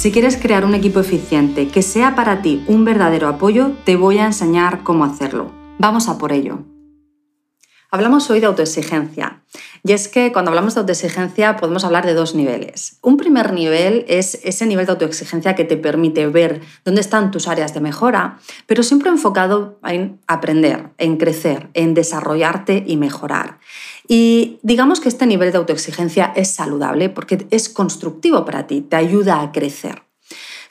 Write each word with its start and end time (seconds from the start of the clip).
Si 0.00 0.10
quieres 0.12 0.38
crear 0.38 0.64
un 0.64 0.74
equipo 0.74 0.98
eficiente 1.00 1.68
que 1.68 1.82
sea 1.82 2.14
para 2.14 2.40
ti 2.40 2.64
un 2.66 2.86
verdadero 2.86 3.28
apoyo, 3.28 3.72
te 3.84 3.96
voy 3.96 4.16
a 4.16 4.24
enseñar 4.24 4.82
cómo 4.82 5.04
hacerlo. 5.04 5.52
Vamos 5.78 6.08
a 6.08 6.16
por 6.16 6.32
ello. 6.32 6.69
Hablamos 7.92 8.30
hoy 8.30 8.38
de 8.38 8.46
autoexigencia. 8.46 9.42
Y 9.82 9.92
es 9.92 10.06
que 10.06 10.30
cuando 10.30 10.50
hablamos 10.50 10.74
de 10.74 10.80
autoexigencia 10.80 11.56
podemos 11.56 11.84
hablar 11.84 12.06
de 12.06 12.14
dos 12.14 12.36
niveles. 12.36 12.98
Un 13.02 13.16
primer 13.16 13.52
nivel 13.52 14.04
es 14.06 14.38
ese 14.44 14.66
nivel 14.66 14.86
de 14.86 14.92
autoexigencia 14.92 15.56
que 15.56 15.64
te 15.64 15.76
permite 15.76 16.28
ver 16.28 16.60
dónde 16.84 17.00
están 17.00 17.32
tus 17.32 17.48
áreas 17.48 17.74
de 17.74 17.80
mejora, 17.80 18.38
pero 18.66 18.84
siempre 18.84 19.10
enfocado 19.10 19.80
en 19.82 20.20
aprender, 20.28 20.90
en 20.98 21.16
crecer, 21.16 21.70
en 21.74 21.94
desarrollarte 21.94 22.84
y 22.86 22.96
mejorar. 22.96 23.58
Y 24.06 24.60
digamos 24.62 25.00
que 25.00 25.08
este 25.08 25.26
nivel 25.26 25.50
de 25.50 25.58
autoexigencia 25.58 26.32
es 26.36 26.52
saludable 26.52 27.08
porque 27.08 27.46
es 27.50 27.68
constructivo 27.68 28.44
para 28.44 28.68
ti, 28.68 28.82
te 28.82 28.94
ayuda 28.96 29.40
a 29.40 29.50
crecer. 29.50 30.09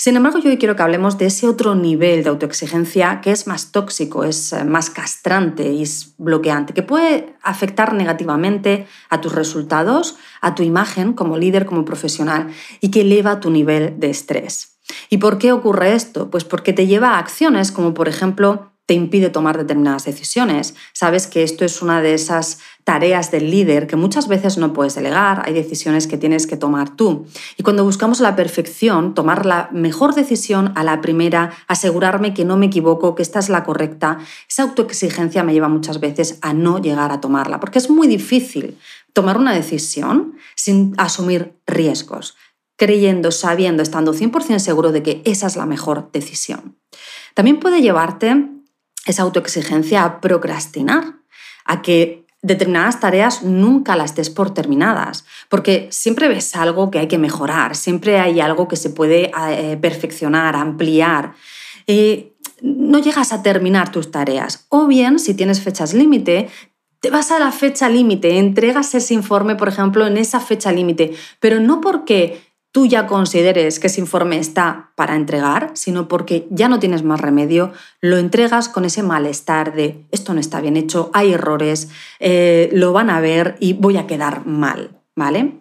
Sin 0.01 0.15
embargo, 0.15 0.39
yo 0.39 0.49
hoy 0.49 0.57
quiero 0.57 0.77
que 0.77 0.81
hablemos 0.81 1.17
de 1.17 1.25
ese 1.25 1.45
otro 1.45 1.75
nivel 1.75 2.23
de 2.23 2.29
autoexigencia 2.29 3.19
que 3.19 3.31
es 3.31 3.47
más 3.47 3.73
tóxico, 3.73 4.23
es 4.23 4.53
eh, 4.53 4.63
más 4.63 4.89
castrante 4.89 5.73
y 5.73 5.83
es 5.83 6.13
bloqueante, 6.17 6.73
que 6.73 6.83
puede 6.83 7.35
afectar 7.43 7.93
negativamente 7.93 8.87
a 9.09 9.19
tus 9.19 9.35
resultados, 9.35 10.15
a 10.39 10.55
tu 10.55 10.63
imagen 10.63 11.11
como 11.11 11.37
líder, 11.37 11.65
como 11.65 11.83
profesional 11.83 12.47
y 12.79 12.91
que 12.91 13.01
eleva 13.01 13.41
tu 13.41 13.49
nivel 13.49 13.99
de 13.99 14.09
estrés. 14.09 14.77
¿Y 15.09 15.17
por 15.17 15.37
qué 15.37 15.51
ocurre 15.51 15.93
esto? 15.93 16.29
Pues 16.29 16.45
porque 16.45 16.71
te 16.71 16.87
lleva 16.87 17.15
a 17.15 17.19
acciones 17.19 17.73
como 17.73 17.93
por 17.93 18.07
ejemplo 18.07 18.68
te 18.89 18.95
impide 18.95 19.29
tomar 19.29 19.55
determinadas 19.55 20.05
decisiones. 20.05 20.73
Sabes 20.93 21.27
que 21.27 21.43
esto 21.43 21.63
es 21.63 21.83
una 21.83 22.01
de 22.01 22.15
esas 22.15 22.57
tareas 22.85 23.29
del 23.29 23.51
líder 23.51 23.85
que 23.85 23.95
muchas 23.95 24.27
veces 24.27 24.57
no 24.57 24.73
puedes 24.73 24.95
delegar, 24.95 25.43
hay 25.45 25.53
decisiones 25.53 26.07
que 26.07 26.17
tienes 26.17 26.47
que 26.47 26.57
tomar 26.57 26.95
tú. 26.95 27.27
Y 27.55 27.61
cuando 27.61 27.83
buscamos 27.83 28.19
la 28.19 28.35
perfección, 28.35 29.13
tomar 29.13 29.45
la 29.45 29.69
mejor 29.71 30.15
decisión 30.15 30.73
a 30.73 30.83
la 30.83 31.01
primera, 31.01 31.51
asegurarme 31.67 32.33
que 32.33 32.45
no 32.45 32.57
me 32.57 32.65
equivoco, 32.65 33.13
que 33.13 33.21
esta 33.21 33.37
es 33.37 33.49
la 33.49 33.63
correcta, 33.63 34.17
esa 34.49 34.63
autoexigencia 34.63 35.43
me 35.43 35.53
lleva 35.53 35.69
muchas 35.69 35.99
veces 35.99 36.39
a 36.41 36.53
no 36.53 36.81
llegar 36.81 37.11
a 37.11 37.21
tomarla, 37.21 37.59
porque 37.59 37.77
es 37.77 37.91
muy 37.91 38.07
difícil 38.07 38.75
tomar 39.13 39.37
una 39.37 39.53
decisión 39.53 40.33
sin 40.55 40.95
asumir 40.97 41.53
riesgos, 41.67 42.37
creyendo, 42.75 43.29
sabiendo, 43.29 43.83
estando 43.83 44.15
100% 44.15 44.57
seguro 44.57 44.91
de 44.91 45.03
que 45.03 45.21
esa 45.25 45.45
es 45.45 45.55
la 45.55 45.67
mejor 45.67 46.09
decisión. 46.11 46.79
También 47.35 47.59
puede 47.59 47.83
llevarte 47.83 48.58
esa 49.05 49.23
autoexigencia 49.23 50.03
a 50.03 50.21
procrastinar, 50.21 51.15
a 51.65 51.81
que 51.81 52.25
determinadas 52.41 52.99
tareas 52.99 53.43
nunca 53.43 53.95
las 53.95 54.15
des 54.15 54.29
por 54.29 54.53
terminadas, 54.53 55.25
porque 55.49 55.87
siempre 55.91 56.27
ves 56.29 56.55
algo 56.55 56.89
que 56.89 56.99
hay 56.99 57.07
que 57.07 57.17
mejorar, 57.17 57.75
siempre 57.75 58.19
hay 58.19 58.39
algo 58.39 58.67
que 58.67 58.77
se 58.77 58.89
puede 58.89 59.31
eh, 59.49 59.77
perfeccionar, 59.77 60.55
ampliar. 60.55 61.33
y 61.85 62.33
no 62.61 62.99
llegas 62.99 63.31
a 63.31 63.41
terminar 63.41 63.89
tus 63.89 64.11
tareas. 64.11 64.65
O 64.67 64.85
bien, 64.87 65.17
si 65.17 65.33
tienes 65.33 65.61
fechas 65.61 65.93
límite, 65.93 66.49
te 66.99 67.09
vas 67.09 67.31
a 67.31 67.39
la 67.39 67.51
fecha 67.51 67.89
límite, 67.89 68.37
entregas 68.37 68.93
ese 68.95 69.13
informe, 69.13 69.55
por 69.55 69.69
ejemplo, 69.69 70.05
en 70.05 70.17
esa 70.17 70.39
fecha 70.39 70.71
límite, 70.71 71.13
pero 71.39 71.59
no 71.59 71.79
porque 71.79 72.41
tú 72.71 72.85
ya 72.85 73.07
consideres 73.07 73.79
que 73.79 73.87
ese 73.87 74.01
informe 74.01 74.37
está 74.37 74.91
para 74.95 75.15
entregar, 75.15 75.71
sino 75.73 76.07
porque 76.07 76.47
ya 76.51 76.67
no 76.67 76.79
tienes 76.79 77.03
más 77.03 77.19
remedio, 77.19 77.73
lo 78.01 78.17
entregas 78.17 78.69
con 78.69 78.85
ese 78.85 79.03
malestar 79.03 79.73
de 79.73 80.05
esto 80.11 80.33
no 80.33 80.39
está 80.39 80.61
bien 80.61 80.77
hecho, 80.77 81.09
hay 81.13 81.33
errores, 81.33 81.89
eh, 82.19 82.69
lo 82.73 82.93
van 82.93 83.09
a 83.09 83.19
ver 83.19 83.55
y 83.59 83.73
voy 83.73 83.97
a 83.97 84.07
quedar 84.07 84.45
mal, 84.45 85.01
¿vale? 85.15 85.59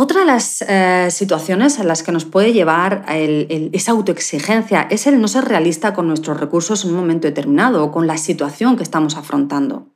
Otra 0.00 0.20
de 0.20 0.26
las 0.26 0.62
eh, 0.62 1.08
situaciones 1.10 1.80
en 1.80 1.88
las 1.88 2.04
que 2.04 2.12
nos 2.12 2.24
puede 2.24 2.52
llevar 2.52 3.04
esa 3.08 3.90
autoexigencia 3.90 4.86
es 4.90 5.08
el 5.08 5.20
no 5.20 5.26
ser 5.26 5.46
realista 5.46 5.92
con 5.92 6.06
nuestros 6.06 6.38
recursos 6.38 6.84
en 6.84 6.90
un 6.90 6.98
momento 6.98 7.26
determinado 7.26 7.82
o 7.82 7.90
con 7.90 8.06
la 8.06 8.16
situación 8.16 8.76
que 8.76 8.84
estamos 8.84 9.16
afrontando. 9.16 9.88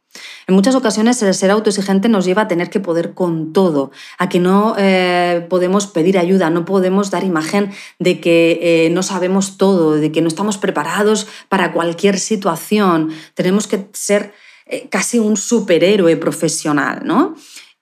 En 0.46 0.54
muchas 0.54 0.74
ocasiones 0.74 1.22
el 1.22 1.34
ser 1.34 1.50
autoexigente 1.50 2.08
nos 2.08 2.24
lleva 2.24 2.42
a 2.42 2.48
tener 2.48 2.70
que 2.70 2.80
poder 2.80 3.14
con 3.14 3.52
todo, 3.52 3.90
a 4.18 4.28
que 4.28 4.40
no 4.40 4.74
eh, 4.78 5.46
podemos 5.48 5.86
pedir 5.86 6.18
ayuda, 6.18 6.50
no 6.50 6.64
podemos 6.64 7.10
dar 7.10 7.24
imagen 7.24 7.72
de 7.98 8.20
que 8.20 8.58
eh, 8.62 8.90
no 8.90 9.02
sabemos 9.02 9.56
todo, 9.56 9.94
de 9.94 10.12
que 10.12 10.20
no 10.20 10.28
estamos 10.28 10.58
preparados 10.58 11.26
para 11.48 11.72
cualquier 11.72 12.18
situación. 12.18 13.10
Tenemos 13.34 13.66
que 13.66 13.88
ser 13.92 14.34
eh, 14.66 14.88
casi 14.88 15.18
un 15.18 15.36
superhéroe 15.36 16.16
profesional, 16.16 17.02
¿no? 17.04 17.34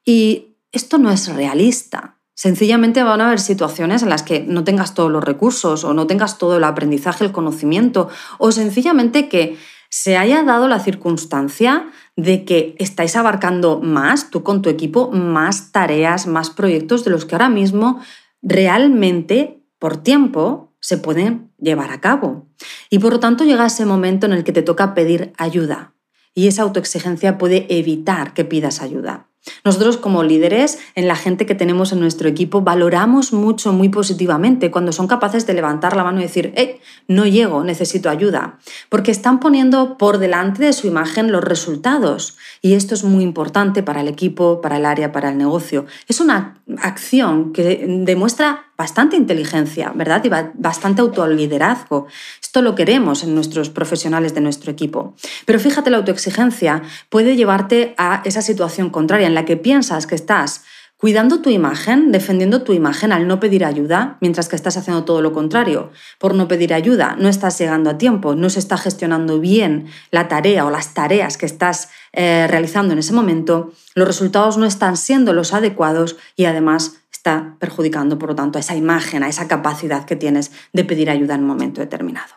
Y 0.05 0.57
esto 0.73 0.99
no 0.99 1.11
es 1.11 1.29
realista. 1.29 2.17
Sencillamente 2.35 3.03
van 3.03 3.21
a 3.21 3.27
haber 3.27 3.41
situaciones 3.41 4.03
en 4.03 4.09
las 4.09 4.23
que 4.23 4.41
no 4.41 4.65
tengas 4.65 4.95
todos 4.95 5.11
los 5.11 5.23
recursos 5.23 5.85
o 5.85 5.93
no 5.93 6.07
tengas 6.07 6.39
todo 6.39 6.57
el 6.57 6.65
aprendizaje, 6.65 7.25
el 7.25 7.33
conocimiento, 7.33 8.09
o 8.39 8.51
sencillamente 8.51 9.29
que 9.29 9.59
se 9.91 10.17
haya 10.17 10.43
dado 10.45 10.69
la 10.69 10.78
circunstancia 10.78 11.91
de 12.17 12.45
que 12.45 12.77
estáis 12.78 13.17
abarcando 13.17 13.81
más, 13.81 14.31
tú 14.31 14.43
con 14.43 14.62
tu 14.62 14.71
equipo, 14.71 15.11
más 15.11 15.73
tareas, 15.73 16.27
más 16.27 16.51
proyectos 16.51 17.05
de 17.05 17.11
los 17.11 17.25
que 17.25 17.34
ahora 17.34 17.49
mismo 17.49 18.00
realmente 18.41 19.62
por 19.79 19.97
tiempo 19.97 20.73
se 20.81 20.97
pueden 20.97 21.50
llevar 21.59 21.91
a 21.91 22.00
cabo. 22.00 22.47
Y 22.89 23.00
por 23.00 23.12
lo 23.12 23.21
tanto 23.21 23.45
llega 23.45 23.67
ese 23.67 23.84
momento 23.84 24.27
en 24.27 24.33
el 24.33 24.45
que 24.45 24.53
te 24.53 24.62
toca 24.62 24.95
pedir 24.95 25.33
ayuda. 25.37 25.95
Y 26.34 26.47
esa 26.47 26.62
autoexigencia 26.62 27.39
puede 27.39 27.67
evitar 27.69 28.33
que 28.33 28.45
pidas 28.45 28.81
ayuda. 28.81 29.30
Nosotros 29.65 29.97
como 29.97 30.23
líderes, 30.23 30.78
en 30.95 31.09
la 31.09 31.17
gente 31.17 31.47
que 31.47 31.55
tenemos 31.55 31.93
en 31.93 32.01
nuestro 32.01 32.28
equipo, 32.28 32.61
valoramos 32.61 33.33
mucho, 33.33 33.73
muy 33.73 33.89
positivamente 33.89 34.71
cuando 34.71 34.93
son 34.93 35.06
capaces 35.06 35.47
de 35.47 35.55
levantar 35.55 35.97
la 35.97 36.05
mano 36.05 36.19
y 36.19 36.25
decir, 36.25 36.53
hey, 36.56 36.81
no 37.09 37.27
llego, 37.27 37.65
necesito 37.65 38.11
ayuda, 38.11 38.59
porque 38.89 39.11
están 39.11 39.41
poniendo 39.41 39.97
por 39.97 40.19
delante 40.19 40.62
de 40.62 40.73
su 40.73 40.87
imagen 40.87 41.33
los 41.33 41.43
resultados. 41.43 42.37
Y 42.61 42.75
esto 42.75 42.95
es 42.95 43.05
muy 43.05 43.25
importante 43.25 43.83
para 43.83 44.03
el 44.03 44.09
equipo, 44.09 44.61
para 44.61 44.77
el 44.77 44.84
área, 44.84 45.12
para 45.12 45.31
el 45.31 45.39
negocio. 45.39 45.87
Es 46.06 46.21
una 46.21 46.61
acción 46.79 47.53
que 47.53 47.87
demuestra 48.05 48.67
bastante 48.77 49.17
inteligencia, 49.17 49.93
¿verdad? 49.95 50.25
Y 50.25 50.31
bastante 50.55 51.03
autoliderazgo. 51.03 52.06
Esto 52.41 52.62
lo 52.62 52.75
queremos 52.75 53.23
en 53.23 53.34
nuestros 53.34 53.69
profesionales 53.69 54.34
de 54.34 54.41
nuestro 54.41 54.73
equipo. 54.73 55.15
Pero 55.45 55.61
fíjate, 55.61 55.91
la 55.91 55.99
autoexigencia 55.99 56.83
puede 57.11 57.37
llevarte 57.37 57.95
a 57.99 58.23
esa 58.25 58.41
situación 58.41 58.89
contraria 58.89 59.27
que 59.45 59.56
piensas 59.56 60.06
que 60.06 60.15
estás 60.15 60.62
cuidando 61.01 61.41
tu 61.41 61.49
imagen, 61.49 62.12
defendiendo 62.12 62.62
tu 62.62 62.75
imagen 62.75 63.11
al 63.11 63.27
no 63.27 63.41
pedir 63.41 63.65
ayuda, 63.65 64.19
mientras 64.21 64.51
que 64.51 64.56
estás 64.56 64.77
haciendo 64.77 65.05
todo 65.05 65.23
lo 65.23 65.33
contrario. 65.33 65.91
Por 66.19 66.34
no 66.34 66.47
pedir 66.47 66.75
ayuda, 66.75 67.17
no 67.19 67.31
estás 67.31 67.59
llegando 67.59 67.89
a 67.89 67.97
tiempo, 67.97 68.34
no 68.34 68.50
se 68.50 68.59
está 68.59 68.77
gestionando 68.77 69.41
bien 69.41 69.87
la 70.11 70.29
tarea 70.29 70.67
o 70.67 70.71
las 70.71 70.93
tareas 70.93 71.39
que 71.39 71.47
estás 71.47 71.89
eh, 72.12 72.47
realizando 72.49 72.93
en 72.93 72.99
ese 72.99 73.15
momento, 73.15 73.73
los 73.95 74.06
resultados 74.06 74.59
no 74.59 74.67
están 74.67 74.99
siendo 74.99 75.33
los 75.33 75.55
adecuados 75.55 76.17
y 76.37 76.45
además 76.45 77.00
está 77.11 77.56
perjudicando, 77.59 78.19
por 78.19 78.31
lo 78.31 78.34
tanto, 78.34 78.59
a 78.59 78.61
esa 78.61 78.77
imagen, 78.77 79.23
a 79.23 79.29
esa 79.29 79.49
capacidad 79.49 80.05
que 80.05 80.17
tienes 80.17 80.53
de 80.75 80.84
pedir 80.84 81.09
ayuda 81.09 81.35
en 81.35 81.41
un 81.43 81.47
momento 81.47 81.81
determinado. 81.81 82.35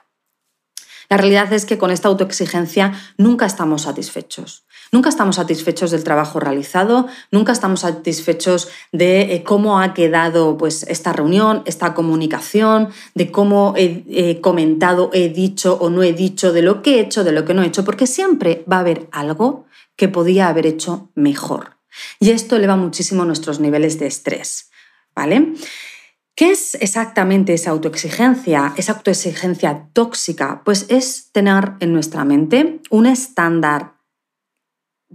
La 1.10 1.18
realidad 1.18 1.51
es 1.51 1.66
que 1.66 1.77
con 1.77 1.92
esta 1.92 2.07
autoexigencia 2.07 2.94
nunca 3.18 3.45
estamos 3.45 3.83
satisfechos. 3.83 4.66
Nunca 4.94 5.10
estamos 5.10 5.38
satisfechos 5.38 5.90
del 5.90 6.04
trabajo 6.04 6.40
realizado, 6.40 7.07
nunca 7.31 7.51
estamos 7.51 7.80
satisfechos 7.80 8.69
de 8.92 9.34
eh, 9.34 9.44
cómo 9.44 9.81
ha 9.81 9.95
quedado 9.95 10.56
pues, 10.56 10.84
esta 10.84 11.12
reunión, 11.12 11.63
esta 11.66 11.95
comunicación, 11.95 12.90
de 13.16 13.31
cómo 13.31 13.74
he, 13.75 14.40
comentado, 14.40 15.10
he 15.12 15.30
dicho 15.30 15.80
o 15.81 15.90
no 15.90 16.04
he 16.04 16.13
dicho, 16.13 16.54
de 16.54 16.62
lo 16.62 16.84
que 16.84 16.98
he 16.98 17.00
hecho, 17.00 17.24
de 17.24 17.31
lo 17.31 17.44
que 17.44 17.56
no 17.56 17.63
he 17.63 17.66
hecho, 17.66 17.84
porque 17.84 18.06
siempre 18.06 18.63
va 18.72 18.78
a 18.78 18.80
haber 18.81 19.07
algo 19.12 19.66
que 19.95 20.10
podía 20.10 20.48
haber 20.48 20.68
hecho 20.68 21.10
mejor. 21.16 21.78
Y 22.19 22.30
esto 22.30 22.56
eleva 22.56 22.75
muchísimo 22.75 23.25
nuestros 23.25 23.60
niveles 23.60 23.98
de 23.98 24.06
estrés. 24.06 24.69
¿Vale? 25.16 25.54
¿Qué 26.36 26.51
es 26.51 26.75
exactamente 26.75 27.56
esa 27.56 27.72
autoexigencia, 27.72 28.75
esa 28.78 28.94
autoexigencia 28.94 29.88
tóxica? 29.92 30.62
Pues 30.63 30.86
es 30.89 31.31
tener 31.31 31.74
en 31.80 31.94
nuestra 31.94 32.25
mente 32.25 32.80
un 32.92 33.07
estándar 33.07 33.94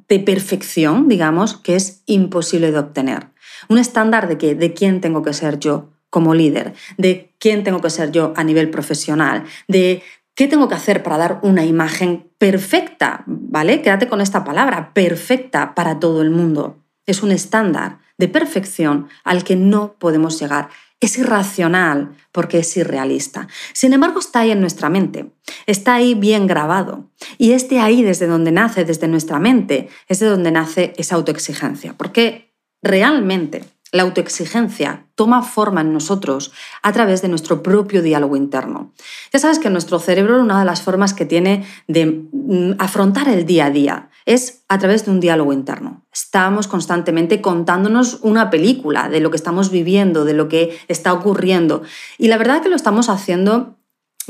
de 0.08 0.20
perfección, 0.20 1.08
digamos, 1.08 1.56
que 1.56 1.76
es 1.76 2.02
imposible 2.06 2.72
de 2.72 2.78
obtener. 2.78 3.28
Un 3.68 3.78
estándar 3.78 4.28
de 4.28 4.38
que 4.38 4.54
de 4.54 4.72
quién 4.72 5.00
tengo 5.00 5.22
que 5.22 5.32
ser 5.32 5.58
yo 5.58 5.90
como 6.10 6.34
líder, 6.34 6.74
de 6.96 7.34
quién 7.38 7.64
tengo 7.64 7.80
que 7.80 7.90
ser 7.90 8.12
yo 8.12 8.32
a 8.36 8.44
nivel 8.44 8.70
profesional, 8.70 9.44
de 9.66 10.02
qué 10.34 10.46
tengo 10.46 10.68
que 10.68 10.74
hacer 10.74 11.02
para 11.02 11.18
dar 11.18 11.40
una 11.42 11.64
imagen 11.64 12.30
perfecta, 12.38 13.24
¿vale? 13.26 13.82
Quédate 13.82 14.08
con 14.08 14.20
esta 14.20 14.44
palabra, 14.44 14.92
perfecta 14.94 15.74
para 15.74 15.98
todo 15.98 16.22
el 16.22 16.30
mundo. 16.30 16.78
Es 17.06 17.22
un 17.22 17.32
estándar 17.32 17.98
de 18.18 18.28
perfección 18.28 19.08
al 19.24 19.44
que 19.44 19.56
no 19.56 19.94
podemos 19.98 20.40
llegar. 20.40 20.68
Es 21.00 21.16
irracional 21.16 22.16
porque 22.32 22.58
es 22.58 22.76
irrealista. 22.76 23.46
Sin 23.72 23.92
embargo, 23.92 24.18
está 24.18 24.40
ahí 24.40 24.50
en 24.50 24.60
nuestra 24.60 24.88
mente, 24.88 25.30
está 25.66 25.94
ahí 25.94 26.14
bien 26.14 26.46
grabado. 26.46 27.10
Y 27.38 27.52
es 27.52 27.70
ahí 27.72 28.02
desde 28.02 28.26
donde 28.26 28.50
nace, 28.50 28.84
desde 28.84 29.08
nuestra 29.08 29.38
mente, 29.38 29.88
es 30.08 30.18
de 30.18 30.26
donde 30.26 30.50
nace 30.50 30.94
esa 30.96 31.14
autoexigencia. 31.14 31.96
Porque 31.96 32.52
realmente 32.82 33.64
la 33.90 34.02
autoexigencia 34.02 35.06
toma 35.14 35.42
forma 35.42 35.80
en 35.80 35.92
nosotros 35.92 36.52
a 36.82 36.92
través 36.92 37.22
de 37.22 37.28
nuestro 37.28 37.62
propio 37.62 38.02
diálogo 38.02 38.36
interno. 38.36 38.92
Ya 39.32 39.38
sabes 39.38 39.58
que 39.58 39.70
nuestro 39.70 39.98
cerebro, 39.98 40.40
una 40.40 40.58
de 40.58 40.66
las 40.66 40.82
formas 40.82 41.14
que 41.14 41.24
tiene 41.24 41.64
de 41.86 42.26
mm, 42.32 42.72
afrontar 42.78 43.28
el 43.28 43.46
día 43.46 43.66
a 43.66 43.70
día, 43.70 44.07
es 44.28 44.62
a 44.68 44.78
través 44.78 45.06
de 45.06 45.10
un 45.10 45.20
diálogo 45.20 45.54
interno. 45.54 46.06
Estamos 46.12 46.68
constantemente 46.68 47.40
contándonos 47.40 48.18
una 48.20 48.50
película 48.50 49.08
de 49.08 49.20
lo 49.20 49.30
que 49.30 49.38
estamos 49.38 49.70
viviendo, 49.70 50.26
de 50.26 50.34
lo 50.34 50.48
que 50.48 50.78
está 50.86 51.14
ocurriendo. 51.14 51.80
Y 52.18 52.28
la 52.28 52.36
verdad 52.36 52.60
que 52.60 52.68
lo 52.68 52.76
estamos 52.76 53.08
haciendo 53.08 53.78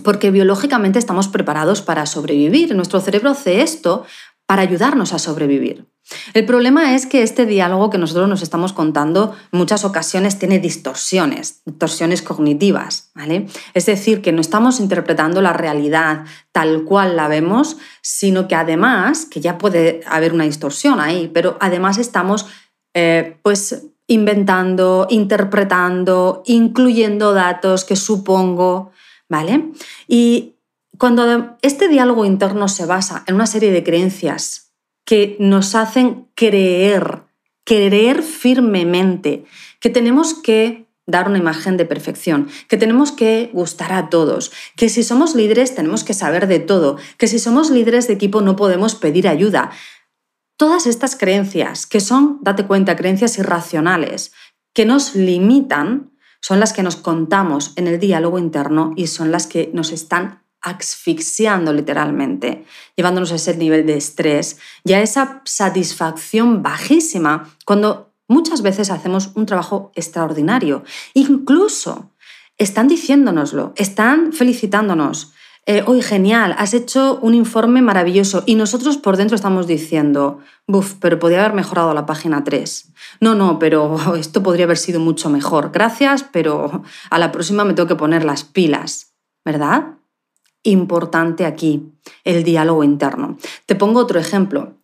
porque 0.05 0.31
biológicamente 0.31 1.01
estamos 1.01 1.27
preparados 1.27 1.83
para 1.83 2.07
sobrevivir. 2.07 2.77
Nuestro 2.77 3.01
cerebro 3.01 3.31
hace 3.31 3.61
esto 3.61 4.05
para 4.47 4.63
ayudarnos 4.63 5.13
a 5.13 5.19
sobrevivir. 5.19 5.87
El 6.33 6.47
problema 6.47 6.95
es 6.95 7.07
que 7.07 7.23
este 7.23 7.45
diálogo 7.45 7.91
que 7.91 7.99
nosotros 7.99 8.29
nos 8.29 8.43
estamos 8.43 8.73
contando 8.73 9.35
en 9.53 9.59
muchas 9.59 9.85
ocasiones 9.85 10.39
tiene 10.39 10.59
distorsiones, 10.59 11.63
distorsiones 11.67 12.23
cognitivas, 12.23 13.11
¿vale? 13.15 13.47
Es 13.75 13.87
decir, 13.87 14.23
que 14.23 14.33
no 14.33 14.41
estamos 14.41 14.81
interpretando 14.81 15.43
la 15.43 15.53
realidad 15.53 16.25
tal 16.53 16.85
cual 16.85 17.17
la 17.17 17.29
vemos, 17.29 17.77
sino 18.01 18.49
que 18.49 18.55
además, 18.55 19.27
que 19.27 19.41
ya 19.41 19.59
puede 19.59 20.01
haber 20.07 20.33
una 20.33 20.45
distorsión 20.45 21.01
ahí, 21.01 21.31
pero 21.33 21.57
además 21.61 21.99
estamos 21.99 22.47
eh, 22.95 23.37
pues 23.43 23.87
inventando, 24.07 25.07
interpretando, 25.11 26.43
incluyendo 26.47 27.35
datos 27.35 27.85
que 27.85 27.97
supongo, 27.97 28.93
¿vale? 29.29 29.73
Y 30.07 30.55
cuando 30.97 31.59
este 31.61 31.89
diálogo 31.89 32.25
interno 32.25 32.69
se 32.69 32.87
basa 32.87 33.25
en 33.27 33.35
una 33.35 33.47
serie 33.47 33.71
de 33.71 33.85
creencias 33.85 34.68
que 35.09 35.39
nos 35.41 35.75
hacen 35.75 36.29
creer, 36.35 37.23
creer 37.65 38.23
firmemente 38.23 39.47
que 39.81 39.89
tenemos 39.89 40.35
que 40.35 40.87
dar 41.07 41.31
una 41.31 41.39
imagen 41.39 41.79
de 41.79 41.87
perfección, 41.87 42.51
que 42.69 42.77
tenemos 42.77 43.11
que 43.11 43.49
gustar 43.55 43.95
a 43.95 44.11
todos, 44.11 44.53
que 44.77 44.91
si 44.91 45.03
somos 45.03 45.35
líderes 45.35 45.75
tenemos 45.75 46.05
que 46.05 46.13
saber 46.13 46.47
de 46.47 46.59
todo, 46.59 46.99
que 47.17 47.27
si 47.27 47.39
somos 47.39 47.71
líderes 47.71 48.07
de 48.07 48.13
equipo 48.13 48.43
no 48.43 48.55
podemos 48.55 48.97
pedir 48.97 49.29
ayuda. 49.29 49.71
Todas 50.59 50.87
estas 50.87 51.17
creencias, 51.17 51.87
que 51.87 52.01
son, 52.01 52.41
date 52.43 52.67
cuenta, 52.67 52.95
creencias 52.95 53.39
irracionales, 53.39 54.33
que 54.75 54.85
nos 54.85 55.15
limitan, 55.15 56.11
son 56.43 56.61
las 56.61 56.75
que 56.75 56.83
nos 56.83 56.97
contamos 56.97 57.73
en 57.77 57.87
el 57.87 57.99
diálogo 57.99 58.39
interno 58.39 58.93
y 58.95 59.07
son 59.07 59.33
las 59.33 59.47
que 59.47 59.71
nos 59.73 59.91
están 59.91 60.43
asfixiando 60.69 61.73
literalmente, 61.73 62.65
llevándonos 62.97 63.33
a 63.33 63.37
ese 63.37 63.57
nivel 63.57 63.87
de 63.87 63.97
estrés 63.97 64.59
y 64.85 64.93
a 64.93 65.03
esa 65.03 65.43
satisfacción 65.45 66.63
bajísima 66.63 67.55
cuando 67.65 68.13
muchas 68.29 68.63
veces 68.63 68.91
hacemos 68.91 69.31
un 69.35 69.47
trabajo 69.47 69.91
extraordinario. 69.95 70.85
Incluso 71.15 72.13
están 72.59 72.89
diciéndonoslo, 72.89 73.73
están 73.77 74.33
felicitándonos. 74.33 75.33
Eh, 75.67 75.85
hoy 75.87 76.01
genial, 76.01 76.55
has 76.57 76.73
hecho 76.73 77.19
un 77.21 77.35
informe 77.35 77.83
maravilloso 77.83 78.43
y 78.47 78.55
nosotros 78.55 78.97
por 78.97 79.19
dentro 79.19 79.35
estamos 79.35 79.67
diciendo, 79.67 80.39
buf, 80.67 80.95
pero 80.99 81.19
podría 81.19 81.41
haber 81.41 81.53
mejorado 81.53 81.93
la 81.93 82.07
página 82.07 82.43
3. 82.43 82.93
No, 83.21 83.35
no, 83.35 83.59
pero 83.59 83.99
esto 84.17 84.43
podría 84.43 84.65
haber 84.65 84.79
sido 84.79 84.99
mucho 84.99 85.29
mejor. 85.29 85.71
Gracias, 85.71 86.25
pero 86.25 86.83
a 87.11 87.19
la 87.19 87.33
próxima 87.33 87.65
me 87.65 87.75
tengo 87.75 87.87
que 87.87 87.97
poner 87.97 88.25
las 88.25 88.45
pilas, 88.45 89.13
¿verdad? 89.45 89.98
Importante 90.63 91.47
aquí, 91.47 91.93
el 92.25 92.45
diálogo 92.45 92.85
interno. 92.85 93.37
Te 93.67 93.75
pongo 93.75 94.01
otro 94.01 94.19
ejemplo. 94.19 94.78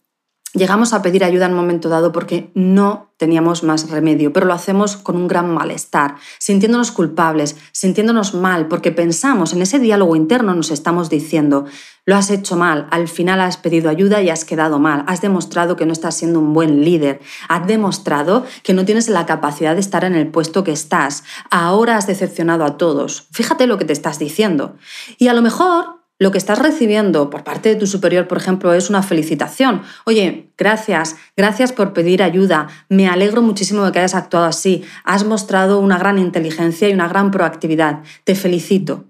Llegamos 0.55 0.93
a 0.93 1.03
pedir 1.03 1.25
ayuda 1.25 1.47
en 1.47 1.53
un 1.53 1.59
momento 1.59 1.89
dado 1.89 2.13
porque 2.13 2.53
no 2.55 3.13
teníamos 3.17 3.65
más 3.65 3.91
remedio, 3.91 4.33
pero 4.33 4.47
lo 4.47 4.55
hacemos 4.55 4.97
con 4.97 5.17
un 5.17 5.27
gran 5.27 5.53
malestar, 5.53 6.15
sintiéndonos 6.39 6.93
culpables, 6.93 7.57
sintiéndonos 7.73 8.35
mal, 8.35 8.69
porque 8.69 8.93
pensamos 8.93 9.53
en 9.53 9.63
ese 9.63 9.81
diálogo 9.81 10.15
interno, 10.15 10.55
nos 10.55 10.71
estamos 10.71 11.11
diciendo, 11.11 11.65
lo 12.05 12.15
has 12.15 12.31
hecho 12.31 12.55
mal, 12.55 12.87
al 12.93 13.09
final 13.09 13.41
has 13.41 13.57
pedido 13.57 13.91
ayuda 13.91 14.23
y 14.23 14.31
has 14.31 14.45
quedado 14.45 14.79
mal, 14.79 15.05
has 15.09 15.21
demostrado 15.21 15.75
que 15.75 15.87
no 15.87 15.93
estás 15.93 16.15
siendo 16.15 16.39
un 16.39 16.53
buen 16.53 16.85
líder, 16.85 17.21
has 17.49 17.67
demostrado 17.67 18.47
que 18.63 18.75
no 18.75 18.85
tienes 18.85 19.09
la 19.09 19.27
capacidad 19.27 19.75
de 19.75 19.81
estar 19.81 20.05
en 20.05 20.15
el 20.15 20.29
puesto 20.29 20.63
que 20.63 20.73
estás, 20.73 21.25
ahora 21.51 21.97
has 21.97 22.07
decepcionado 22.07 22.65
a 22.65 22.77
todos. 22.77 23.27
Fíjate 23.33 23.67
lo 23.67 23.77
que 23.77 23.87
te 23.87 23.93
estás 23.93 24.21
diciendo. 24.21 24.77
Y 25.19 25.27
a 25.27 25.35
lo 25.35 25.43
mejor 25.43 26.04
lo 26.19 26.31
que 26.31 26.39
estás 26.39 26.59
recibiendo 26.59 27.29
por 27.29 27.45
parte 27.45 27.71
de 27.71 27.77
tu 27.77 27.87
superior, 27.87 28.29
por 28.29 28.39
ejemplo, 28.39 28.73
es 28.73 28.89
una 28.89 29.03
felicitación. 29.03 29.83
Oye, 30.05 30.53
gracias, 30.57 31.17
gracias 31.37 31.73
por 31.73 31.93
pedir 31.93 32.23
ayuda, 32.23 32.69
me 32.89 33.09
alegro 33.09 33.43
muchísimo 33.43 33.85
de 33.85 33.93
que 33.93 33.99
hayas 33.99 34.15
actuado 34.15 34.47
así, 34.47 34.85
has 35.05 35.25
mostrado 35.25 35.81
una 35.81 35.99
gran 35.99 36.19
inteligencia 36.19 36.89
y 36.89 36.95
una 36.95 37.09
gran 37.09 37.31
proactividad, 37.31 38.03
te 38.25 38.35
felicito. 38.35 39.05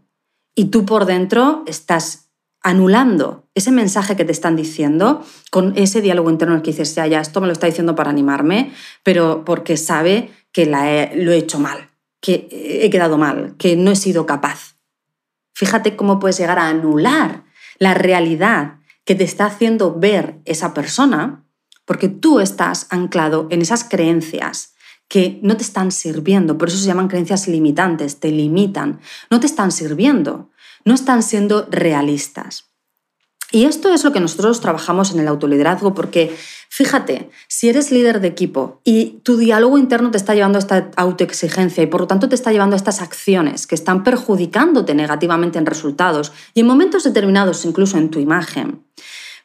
Y 0.54 0.66
tú 0.66 0.86
por 0.86 1.04
dentro 1.04 1.64
estás 1.66 2.30
anulando 2.62 3.48
ese 3.54 3.70
mensaje 3.70 4.16
que 4.16 4.24
te 4.24 4.32
están 4.32 4.56
diciendo 4.56 5.22
con 5.50 5.76
ese 5.76 6.00
diálogo 6.00 6.30
interno 6.30 6.54
en 6.54 6.58
el 6.58 6.62
que 6.62 6.70
dices, 6.70 6.94
ya, 6.94 7.06
ya, 7.06 7.20
esto 7.20 7.40
me 7.40 7.46
lo 7.46 7.52
está 7.52 7.66
diciendo 7.66 7.94
para 7.94 8.10
animarme, 8.10 8.72
pero 9.02 9.44
porque 9.44 9.76
sabe 9.76 10.30
que 10.50 10.64
lo 10.66 11.32
he 11.32 11.36
hecho 11.36 11.58
mal, 11.58 11.90
que 12.22 12.48
he 12.50 12.88
quedado 12.88 13.18
mal, 13.18 13.54
que 13.58 13.76
no 13.76 13.90
he 13.90 13.96
sido 13.96 14.24
capaz. 14.24 14.73
Fíjate 15.54 15.96
cómo 15.96 16.18
puedes 16.18 16.38
llegar 16.38 16.58
a 16.58 16.68
anular 16.68 17.44
la 17.78 17.94
realidad 17.94 18.80
que 19.04 19.14
te 19.14 19.24
está 19.24 19.46
haciendo 19.46 19.98
ver 19.98 20.40
esa 20.44 20.74
persona, 20.74 21.44
porque 21.84 22.08
tú 22.08 22.40
estás 22.40 22.86
anclado 22.90 23.46
en 23.50 23.62
esas 23.62 23.84
creencias 23.84 24.74
que 25.08 25.38
no 25.42 25.56
te 25.56 25.62
están 25.62 25.92
sirviendo, 25.92 26.56
por 26.56 26.68
eso 26.68 26.78
se 26.78 26.86
llaman 26.86 27.08
creencias 27.08 27.46
limitantes, 27.46 28.20
te 28.20 28.30
limitan, 28.30 29.00
no 29.30 29.38
te 29.38 29.46
están 29.46 29.70
sirviendo, 29.70 30.50
no 30.84 30.94
están 30.94 31.22
siendo 31.22 31.68
realistas. 31.70 32.73
Y 33.54 33.66
esto 33.66 33.94
es 33.94 34.02
lo 34.02 34.10
que 34.10 34.18
nosotros 34.18 34.60
trabajamos 34.60 35.12
en 35.12 35.20
el 35.20 35.28
autoliderazgo 35.28 35.94
porque 35.94 36.34
fíjate, 36.68 37.30
si 37.46 37.68
eres 37.68 37.92
líder 37.92 38.20
de 38.20 38.26
equipo 38.26 38.80
y 38.82 39.20
tu 39.22 39.36
diálogo 39.36 39.78
interno 39.78 40.10
te 40.10 40.16
está 40.16 40.34
llevando 40.34 40.58
a 40.58 40.60
esta 40.60 40.90
autoexigencia 40.96 41.80
y 41.84 41.86
por 41.86 42.00
lo 42.00 42.08
tanto 42.08 42.28
te 42.28 42.34
está 42.34 42.50
llevando 42.50 42.74
a 42.74 42.78
estas 42.78 43.00
acciones 43.00 43.68
que 43.68 43.76
están 43.76 44.02
perjudicándote 44.02 44.96
negativamente 44.96 45.60
en 45.60 45.66
resultados 45.66 46.32
y 46.52 46.62
en 46.62 46.66
momentos 46.66 47.04
determinados 47.04 47.64
incluso 47.64 47.96
en 47.96 48.10
tu 48.10 48.18
imagen, 48.18 48.82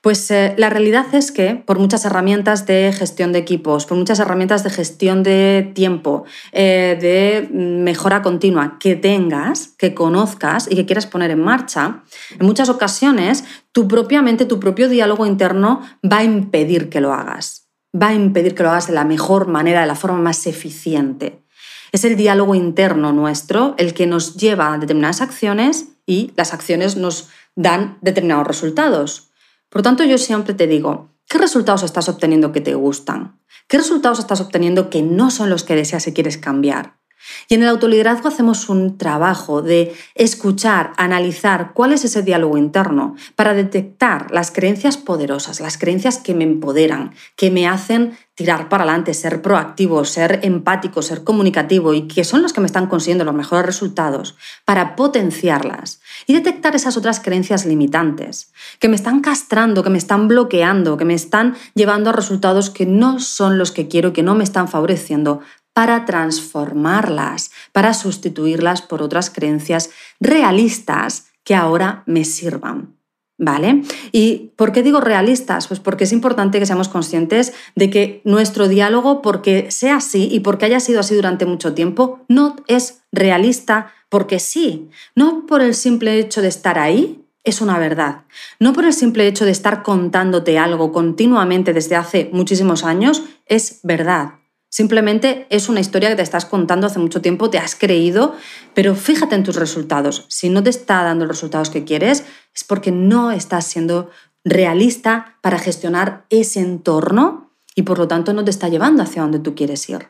pues 0.01 0.31
eh, 0.31 0.53
la 0.57 0.69
realidad 0.69 1.13
es 1.13 1.31
que 1.31 1.55
por 1.55 1.77
muchas 1.77 2.05
herramientas 2.05 2.65
de 2.65 2.93
gestión 2.93 3.33
de 3.33 3.39
equipos, 3.39 3.85
por 3.85 3.97
muchas 3.97 4.19
herramientas 4.19 4.63
de 4.63 4.69
gestión 4.69 5.23
de 5.23 5.71
tiempo, 5.75 6.23
eh, 6.53 6.97
de 7.01 7.49
mejora 7.53 8.21
continua 8.21 8.77
que 8.79 8.95
tengas, 8.95 9.67
que 9.77 9.93
conozcas 9.93 10.67
y 10.71 10.75
que 10.75 10.85
quieras 10.85 11.05
poner 11.05 11.31
en 11.31 11.41
marcha, 11.41 12.03
en 12.39 12.45
muchas 12.45 12.69
ocasiones 12.69 13.43
tu 13.73 13.87
propia 13.87 14.21
mente, 14.21 14.45
tu 14.45 14.59
propio 14.59 14.87
diálogo 14.87 15.25
interno 15.25 15.81
va 16.09 16.19
a 16.19 16.23
impedir 16.23 16.89
que 16.89 17.01
lo 17.01 17.13
hagas. 17.13 17.67
Va 17.93 18.09
a 18.09 18.13
impedir 18.13 18.55
que 18.55 18.63
lo 18.63 18.69
hagas 18.69 18.87
de 18.87 18.93
la 18.93 19.03
mejor 19.03 19.47
manera, 19.47 19.81
de 19.81 19.87
la 19.87 19.95
forma 19.95 20.19
más 20.19 20.47
eficiente. 20.47 21.43
Es 21.91 22.05
el 22.05 22.15
diálogo 22.15 22.55
interno 22.55 23.11
nuestro 23.11 23.73
el 23.77 23.93
que 23.93 24.07
nos 24.07 24.35
lleva 24.37 24.73
a 24.73 24.77
determinadas 24.77 25.21
acciones 25.21 25.87
y 26.05 26.31
las 26.37 26.53
acciones 26.53 26.95
nos 26.95 27.29
dan 27.55 27.97
determinados 28.01 28.47
resultados. 28.47 29.28
Por 29.69 29.81
tanto, 29.81 30.03
yo 30.03 30.17
siempre 30.17 30.53
te 30.53 30.67
digo, 30.67 31.15
¿qué 31.27 31.37
resultados 31.37 31.83
estás 31.83 32.09
obteniendo 32.09 32.51
que 32.51 32.61
te 32.61 32.75
gustan? 32.75 33.39
¿Qué 33.67 33.77
resultados 33.77 34.19
estás 34.19 34.41
obteniendo 34.41 34.89
que 34.89 35.01
no 35.01 35.31
son 35.31 35.49
los 35.49 35.63
que 35.63 35.75
deseas 35.75 36.07
y 36.07 36.13
quieres 36.13 36.37
cambiar? 36.37 36.98
Y 37.47 37.55
en 37.55 37.63
el 37.63 37.69
autoliderazgo 37.69 38.27
hacemos 38.27 38.69
un 38.69 38.97
trabajo 38.97 39.61
de 39.61 39.95
escuchar, 40.15 40.93
analizar 40.97 41.71
cuál 41.73 41.93
es 41.93 42.05
ese 42.05 42.23
diálogo 42.23 42.57
interno 42.57 43.15
para 43.35 43.53
detectar 43.53 44.31
las 44.31 44.51
creencias 44.51 44.97
poderosas, 44.97 45.59
las 45.59 45.77
creencias 45.77 46.17
que 46.17 46.33
me 46.33 46.43
empoderan, 46.43 47.13
que 47.35 47.51
me 47.51 47.67
hacen 47.67 48.17
tirar 48.39 48.69
para 48.69 48.85
adelante, 48.85 49.13
ser 49.13 49.41
proactivo, 49.41 50.05
ser 50.05 50.39
empático, 50.43 51.01
ser 51.01 51.25
comunicativo 51.25 51.93
y 51.93 52.07
que 52.07 52.23
son 52.23 52.41
los 52.41 52.53
que 52.53 52.61
me 52.61 52.67
están 52.67 52.87
consiguiendo 52.87 53.25
los 53.25 53.35
mejores 53.35 53.65
resultados, 53.65 54.37
para 54.63 54.95
potenciarlas 54.95 55.99
y 56.25 56.33
detectar 56.33 56.73
esas 56.73 56.95
otras 56.95 57.19
creencias 57.19 57.65
limitantes 57.65 58.53
que 58.79 58.87
me 58.87 58.95
están 58.95 59.19
castrando, 59.19 59.83
que 59.83 59.89
me 59.89 59.97
están 59.97 60.29
bloqueando, 60.29 60.95
que 60.95 61.03
me 61.03 61.15
están 61.15 61.57
llevando 61.75 62.11
a 62.11 62.13
resultados 62.13 62.69
que 62.69 62.85
no 62.85 63.19
son 63.19 63.57
los 63.57 63.73
que 63.73 63.89
quiero, 63.89 64.13
que 64.13 64.23
no 64.23 64.35
me 64.35 64.45
están 64.45 64.69
favoreciendo 64.69 65.41
para 65.79 66.03
transformarlas, 66.03 67.51
para 67.71 67.93
sustituirlas 67.93 68.81
por 68.81 69.01
otras 69.01 69.29
creencias 69.29 69.91
realistas 70.19 71.27
que 71.45 71.55
ahora 71.55 72.03
me 72.05 72.25
sirvan. 72.25 72.97
¿Vale? 73.37 73.83
¿Y 74.11 74.51
por 74.57 74.73
qué 74.73 74.83
digo 74.83 74.99
realistas? 74.99 75.69
Pues 75.69 75.79
porque 75.79 76.03
es 76.03 76.11
importante 76.11 76.59
que 76.59 76.65
seamos 76.65 76.89
conscientes 76.89 77.53
de 77.77 77.89
que 77.89 78.21
nuestro 78.25 78.67
diálogo, 78.67 79.21
porque 79.21 79.71
sea 79.71 79.95
así 79.95 80.27
y 80.29 80.41
porque 80.41 80.65
haya 80.65 80.81
sido 80.81 80.99
así 80.99 81.15
durante 81.15 81.45
mucho 81.45 81.73
tiempo, 81.73 82.25
no 82.27 82.57
es 82.67 83.03
realista 83.13 83.93
porque 84.09 84.39
sí, 84.39 84.89
no 85.15 85.45
por 85.47 85.61
el 85.61 85.75
simple 85.75 86.19
hecho 86.19 86.41
de 86.41 86.49
estar 86.49 86.77
ahí, 86.77 87.23
es 87.45 87.61
una 87.61 87.79
verdad. 87.79 88.23
No 88.59 88.73
por 88.73 88.83
el 88.83 88.91
simple 88.91 89.27
hecho 89.27 89.45
de 89.45 89.51
estar 89.51 89.81
contándote 89.81 90.57
algo 90.57 90.91
continuamente 90.91 91.71
desde 91.71 91.95
hace 91.95 92.29
muchísimos 92.33 92.83
años, 92.83 93.23
es 93.45 93.79
verdad. 93.83 94.38
Simplemente 94.69 95.47
es 95.49 95.67
una 95.67 95.79
historia 95.79 96.09
que 96.09 96.15
te 96.15 96.21
estás 96.21 96.45
contando 96.45 96.87
hace 96.87 96.99
mucho 96.99 97.21
tiempo, 97.21 97.49
te 97.49 97.57
has 97.57 97.75
creído, 97.75 98.35
pero 98.75 98.93
fíjate 98.95 99.35
en 99.35 99.43
tus 99.43 99.55
resultados. 99.55 100.25
Si 100.29 100.49
no 100.49 100.61
te 100.61 100.69
está 100.69 101.03
dando 101.03 101.25
los 101.25 101.37
resultados 101.37 101.71
que 101.71 101.83
quieres, 101.83 102.23
es 102.53 102.63
porque 102.63 102.91
no 102.91 103.31
estás 103.31 103.65
siendo 103.65 104.11
realista 104.43 105.37
para 105.41 105.57
gestionar 105.57 106.25
ese 106.29 106.59
entorno 106.59 107.51
y 107.75 107.81
por 107.81 107.97
lo 107.97 108.07
tanto 108.07 108.33
no 108.33 108.43
te 108.43 108.51
está 108.51 108.69
llevando 108.69 109.01
hacia 109.03 109.23
donde 109.23 109.39
tú 109.39 109.55
quieres 109.55 109.89
ir. 109.89 110.09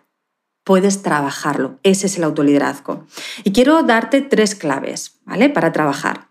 Puedes 0.66 1.02
trabajarlo. 1.02 1.80
Ese 1.84 2.08
es 2.08 2.18
el 2.18 2.26
autoliderazgo. 2.26 3.06
Y 3.44 3.54
quiero 3.54 3.82
darte 3.84 4.22
tres 4.22 4.56
claves, 4.56 5.20
¿vale? 5.26 5.50
Para 5.50 5.72
trabajar. 5.72 6.29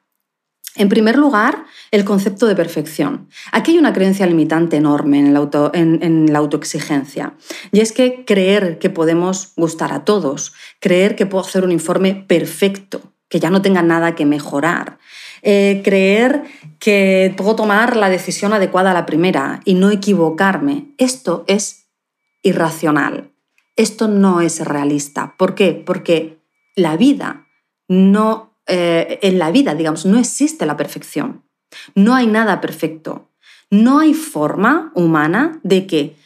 En 0.79 0.89
primer 0.89 1.19
lugar, 1.19 1.65
el 1.91 2.05
concepto 2.05 2.47
de 2.47 2.55
perfección. 2.55 3.29
Aquí 3.51 3.73
hay 3.73 3.79
una 3.79 3.93
creencia 3.93 4.27
limitante 4.27 4.77
enorme 4.77 5.19
en, 5.19 6.33
la 6.33 6.39
autoexigencia. 6.39 7.35
Y 7.73 7.81
es 7.81 7.93
que 7.93 8.25
creer 8.25 8.79
que 8.79 8.89
podemos 8.89 9.53
gustar 9.57 9.93
a 9.93 10.05
todos, 10.05 10.55
creer 10.79 11.17
que 11.17 11.27
puedo 11.27 11.45
hacer 11.45 11.65
un 11.65 11.73
informe 11.73 12.15
perfecto, 12.15 13.13
que 13.29 13.41
ya 13.41 13.51
no 13.51 13.61
tenga 13.61 13.83
nada 13.83 14.15
que 14.15 14.25
mejorar, 14.25 14.99
eh, 15.43 15.83
creer 15.85 16.45
que 16.79 17.35
puedo 17.37 17.57
tomar 17.57 17.97
la 17.97 18.09
decisión 18.09 18.53
adecuada 18.53 18.93
a 18.93 18.95
la 18.95 19.05
primera 19.05 19.61
y 19.65 19.75
no 19.75 19.91
equivocarme. 19.91 20.95
Esto 20.97 21.45
es 21.49 21.89
irracional. 22.43 23.33
Esto 23.75 24.07
no 24.07 24.41
es 24.41 24.65
realista. 24.65 25.35
¿Por 25.37 25.57
qué? 25.57 25.83
Porque 25.85 26.39
la 26.77 26.97
vida 26.97 27.49
no 27.89 28.48
eh, 28.69 29.19
en 29.23 29.39
la 29.39 29.51
vida, 29.51 29.75
digamos, 29.75 30.07
no 30.07 30.19
existe 30.19 30.67
la 30.67 30.77
perfección. 30.77 31.43
No 31.95 32.15
hay 32.15 32.27
nada 32.27 32.61
perfecto. 32.61 33.31
No 33.71 33.99
hay 33.99 34.15
forma 34.15 34.93
humana 34.95 35.61
de 35.63 35.87
que 35.87 36.17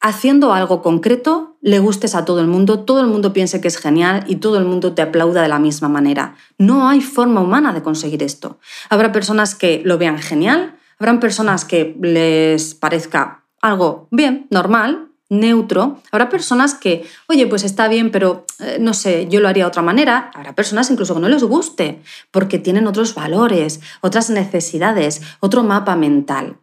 haciendo 0.00 0.52
algo 0.52 0.82
concreto 0.82 1.56
le 1.62 1.78
gustes 1.78 2.14
a 2.14 2.26
todo 2.26 2.40
el 2.40 2.46
mundo, 2.46 2.80
todo 2.80 3.00
el 3.00 3.06
mundo 3.06 3.32
piense 3.32 3.60
que 3.60 3.68
es 3.68 3.78
genial 3.78 4.24
y 4.28 4.36
todo 4.36 4.58
el 4.58 4.66
mundo 4.66 4.92
te 4.92 5.00
aplauda 5.00 5.40
de 5.40 5.48
la 5.48 5.58
misma 5.58 5.88
manera. 5.88 6.36
No 6.58 6.88
hay 6.88 7.00
forma 7.00 7.40
humana 7.40 7.72
de 7.72 7.82
conseguir 7.82 8.22
esto. 8.22 8.58
Habrá 8.90 9.12
personas 9.12 9.54
que 9.54 9.80
lo 9.84 9.96
vean 9.96 10.18
genial, 10.18 10.76
habrán 10.98 11.20
personas 11.20 11.64
que 11.64 11.96
les 12.00 12.74
parezca 12.74 13.44
algo 13.62 14.08
bien, 14.10 14.46
normal, 14.50 15.08
neutro. 15.40 16.00
Habrá 16.10 16.28
personas 16.28 16.74
que, 16.74 17.06
oye, 17.28 17.46
pues 17.46 17.64
está 17.64 17.88
bien, 17.88 18.10
pero 18.10 18.46
eh, 18.60 18.78
no 18.80 18.94
sé, 18.94 19.28
yo 19.28 19.40
lo 19.40 19.48
haría 19.48 19.64
de 19.64 19.68
otra 19.68 19.82
manera. 19.82 20.30
Habrá 20.34 20.54
personas 20.54 20.90
incluso 20.90 21.14
que 21.14 21.20
no 21.20 21.28
les 21.28 21.44
guste, 21.44 22.02
porque 22.30 22.58
tienen 22.58 22.86
otros 22.86 23.14
valores, 23.14 23.80
otras 24.00 24.30
necesidades, 24.30 25.22
otro 25.40 25.62
mapa 25.62 25.96
mental. 25.96 26.58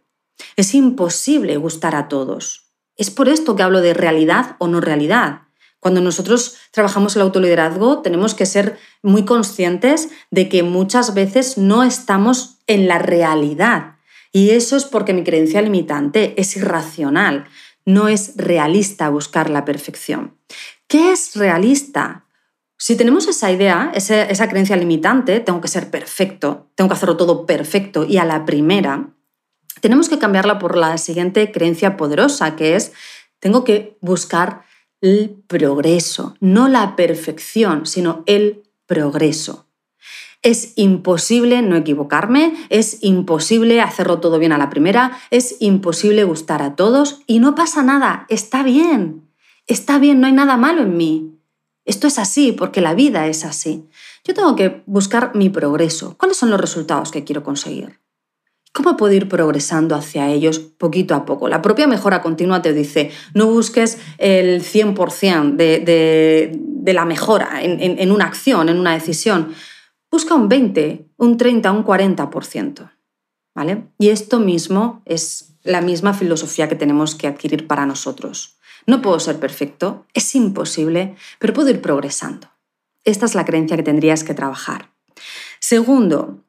Es 0.56 0.74
imposible 0.74 1.56
gustar 1.56 1.94
a 1.94 2.08
todos. 2.08 2.72
Es 2.96 3.10
por 3.10 3.28
esto 3.28 3.56
que 3.56 3.62
hablo 3.62 3.80
de 3.80 3.94
realidad 3.94 4.56
o 4.58 4.68
no 4.68 4.80
realidad. 4.80 5.42
Cuando 5.80 6.00
nosotros 6.00 6.56
trabajamos 6.70 7.16
el 7.16 7.22
autoliderazgo, 7.22 8.02
tenemos 8.02 8.34
que 8.34 8.46
ser 8.46 8.78
muy 9.02 9.24
conscientes 9.24 10.10
de 10.30 10.48
que 10.48 10.62
muchas 10.62 11.12
veces 11.12 11.58
no 11.58 11.82
estamos 11.82 12.58
en 12.68 12.86
la 12.86 13.00
realidad. 13.00 13.96
Y 14.30 14.50
eso 14.50 14.76
es 14.76 14.84
porque 14.84 15.12
mi 15.12 15.24
creencia 15.24 15.60
limitante 15.60 16.40
es 16.40 16.56
irracional. 16.56 17.46
No 17.84 18.08
es 18.08 18.34
realista 18.36 19.08
buscar 19.08 19.50
la 19.50 19.64
perfección. 19.64 20.36
¿Qué 20.86 21.12
es 21.12 21.36
realista? 21.36 22.26
Si 22.76 22.96
tenemos 22.96 23.28
esa 23.28 23.50
idea, 23.52 23.92
esa, 23.94 24.48
creencia 24.48 24.76
limitante, 24.76 25.40
tengo 25.40 25.60
que 25.60 25.68
ser 25.68 25.90
perfecto, 25.90 26.70
tengo 26.74 26.88
que 26.88 26.94
hacerlo 26.94 27.16
todo 27.16 27.46
perfecto 27.46 28.04
y 28.04 28.16
a 28.16 28.24
la 28.24 28.44
primera, 28.44 29.10
tenemos 29.80 30.08
que 30.08 30.18
cambiarla 30.18 30.58
por 30.58 30.76
la 30.76 30.98
siguiente 30.98 31.52
creencia 31.52 31.96
poderosa, 31.96 32.56
que 32.56 32.74
es, 32.74 32.92
tengo 33.38 33.62
que 33.62 33.98
buscar 34.00 34.64
el 35.00 35.42
progreso, 35.46 36.34
no 36.40 36.68
la 36.68 36.96
perfección, 36.96 37.86
sino 37.86 38.24
el 38.26 38.64
progreso. 38.86 39.71
Es 40.42 40.72
imposible 40.74 41.62
no 41.62 41.76
equivocarme, 41.76 42.52
es 42.68 42.98
imposible 43.00 43.80
hacerlo 43.80 44.18
todo 44.18 44.40
bien 44.40 44.50
a 44.50 44.58
la 44.58 44.70
primera, 44.70 45.16
es 45.30 45.56
imposible 45.60 46.24
gustar 46.24 46.62
a 46.62 46.74
todos 46.74 47.20
y 47.28 47.38
no 47.38 47.54
pasa 47.54 47.84
nada, 47.84 48.26
está 48.28 48.64
bien, 48.64 49.30
está 49.68 50.00
bien, 50.00 50.20
no 50.20 50.26
hay 50.26 50.32
nada 50.32 50.56
malo 50.56 50.82
en 50.82 50.96
mí. 50.96 51.38
Esto 51.84 52.08
es 52.08 52.18
así 52.18 52.50
porque 52.50 52.80
la 52.80 52.94
vida 52.94 53.28
es 53.28 53.44
así. 53.44 53.88
Yo 54.24 54.34
tengo 54.34 54.56
que 54.56 54.82
buscar 54.86 55.34
mi 55.34 55.48
progreso. 55.48 56.16
¿Cuáles 56.18 56.36
son 56.36 56.50
los 56.50 56.60
resultados 56.60 57.10
que 57.10 57.24
quiero 57.24 57.44
conseguir? 57.44 58.00
¿Cómo 58.72 58.96
puedo 58.96 59.12
ir 59.12 59.28
progresando 59.28 59.94
hacia 59.94 60.28
ellos 60.30 60.58
poquito 60.58 61.14
a 61.14 61.24
poco? 61.24 61.48
La 61.48 61.60
propia 61.60 61.86
mejora 61.86 62.22
continua 62.22 62.62
te 62.62 62.72
dice, 62.72 63.10
no 63.34 63.46
busques 63.46 63.98
el 64.18 64.62
100% 64.62 65.56
de, 65.56 66.92
la 66.92 67.04
mejora 67.04 67.62
en, 67.62 67.80
en 67.80 68.10
una 68.10 68.24
acción, 68.24 68.68
en 68.68 68.78
una 68.78 68.94
decisión 68.94 69.54
busca 70.12 70.34
un 70.34 70.48
20, 70.48 71.08
un 71.16 71.36
30, 71.38 71.72
un 71.72 71.84
40%. 71.84 72.92
¿Vale? 73.54 73.88
Y 73.98 74.10
esto 74.10 74.38
mismo 74.38 75.02
es 75.04 75.56
la 75.62 75.80
misma 75.80 76.14
filosofía 76.14 76.68
que 76.68 76.74
tenemos 76.74 77.14
que 77.14 77.26
adquirir 77.26 77.66
para 77.66 77.86
nosotros. 77.86 78.56
No 78.86 79.02
puedo 79.02 79.18
ser 79.20 79.38
perfecto, 79.38 80.06
es 80.14 80.34
imposible, 80.34 81.16
pero 81.38 81.52
puedo 81.52 81.70
ir 81.70 81.80
progresando. 81.80 82.48
Esta 83.04 83.26
es 83.26 83.34
la 83.34 83.44
creencia 83.44 83.76
que 83.76 83.82
tendrías 83.82 84.24
que 84.24 84.34
trabajar. 84.34 84.90
Segundo, 85.60 86.44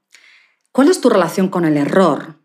¿cuál 0.71 0.89
es 0.89 1.01
tu 1.01 1.09
relación 1.09 1.49
con 1.49 1.65
el 1.65 1.77
error? 1.77 2.35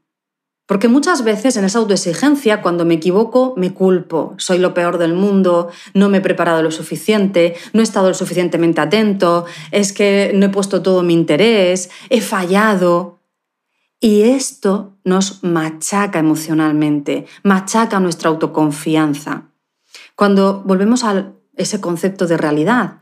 Porque 0.68 0.88
muchas 0.88 1.24
veces 1.24 1.56
en 1.56 1.64
esa 1.64 1.78
autoexigencia, 1.78 2.60
cuando 2.60 2.84
me 2.84 2.92
equivoco, 2.92 3.54
me 3.56 3.72
culpo. 3.72 4.34
Soy 4.36 4.58
lo 4.58 4.74
peor 4.74 4.98
del 4.98 5.14
mundo, 5.14 5.70
no 5.94 6.10
me 6.10 6.18
he 6.18 6.20
preparado 6.20 6.62
lo 6.62 6.70
suficiente, 6.70 7.56
no 7.72 7.80
he 7.80 7.82
estado 7.82 8.08
lo 8.08 8.14
suficientemente 8.14 8.82
atento, 8.82 9.46
es 9.70 9.94
que 9.94 10.30
no 10.34 10.44
he 10.44 10.50
puesto 10.50 10.82
todo 10.82 11.02
mi 11.02 11.14
interés, 11.14 11.88
he 12.10 12.20
fallado. 12.20 13.18
Y 13.98 14.24
esto 14.24 14.98
nos 15.04 15.42
machaca 15.42 16.18
emocionalmente, 16.18 17.24
machaca 17.42 17.98
nuestra 17.98 18.28
autoconfianza. 18.28 19.44
Cuando 20.16 20.62
volvemos 20.66 21.02
a 21.02 21.32
ese 21.56 21.80
concepto 21.80 22.26
de 22.26 22.36
realidad, 22.36 22.98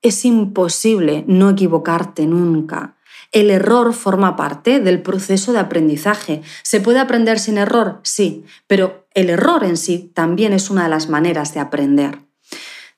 es 0.00 0.24
imposible 0.24 1.24
no 1.28 1.50
equivocarte 1.50 2.26
nunca. 2.26 2.96
El 3.32 3.50
error 3.50 3.94
forma 3.94 4.36
parte 4.36 4.78
del 4.78 5.00
proceso 5.00 5.52
de 5.52 5.58
aprendizaje. 5.58 6.42
¿Se 6.62 6.80
puede 6.80 7.00
aprender 7.00 7.38
sin 7.38 7.58
error? 7.58 8.00
Sí, 8.02 8.44
pero 8.66 9.06
el 9.14 9.30
error 9.30 9.64
en 9.64 9.78
sí 9.78 10.10
también 10.14 10.52
es 10.52 10.70
una 10.70 10.84
de 10.84 10.90
las 10.90 11.08
maneras 11.08 11.54
de 11.54 11.60
aprender. 11.60 12.18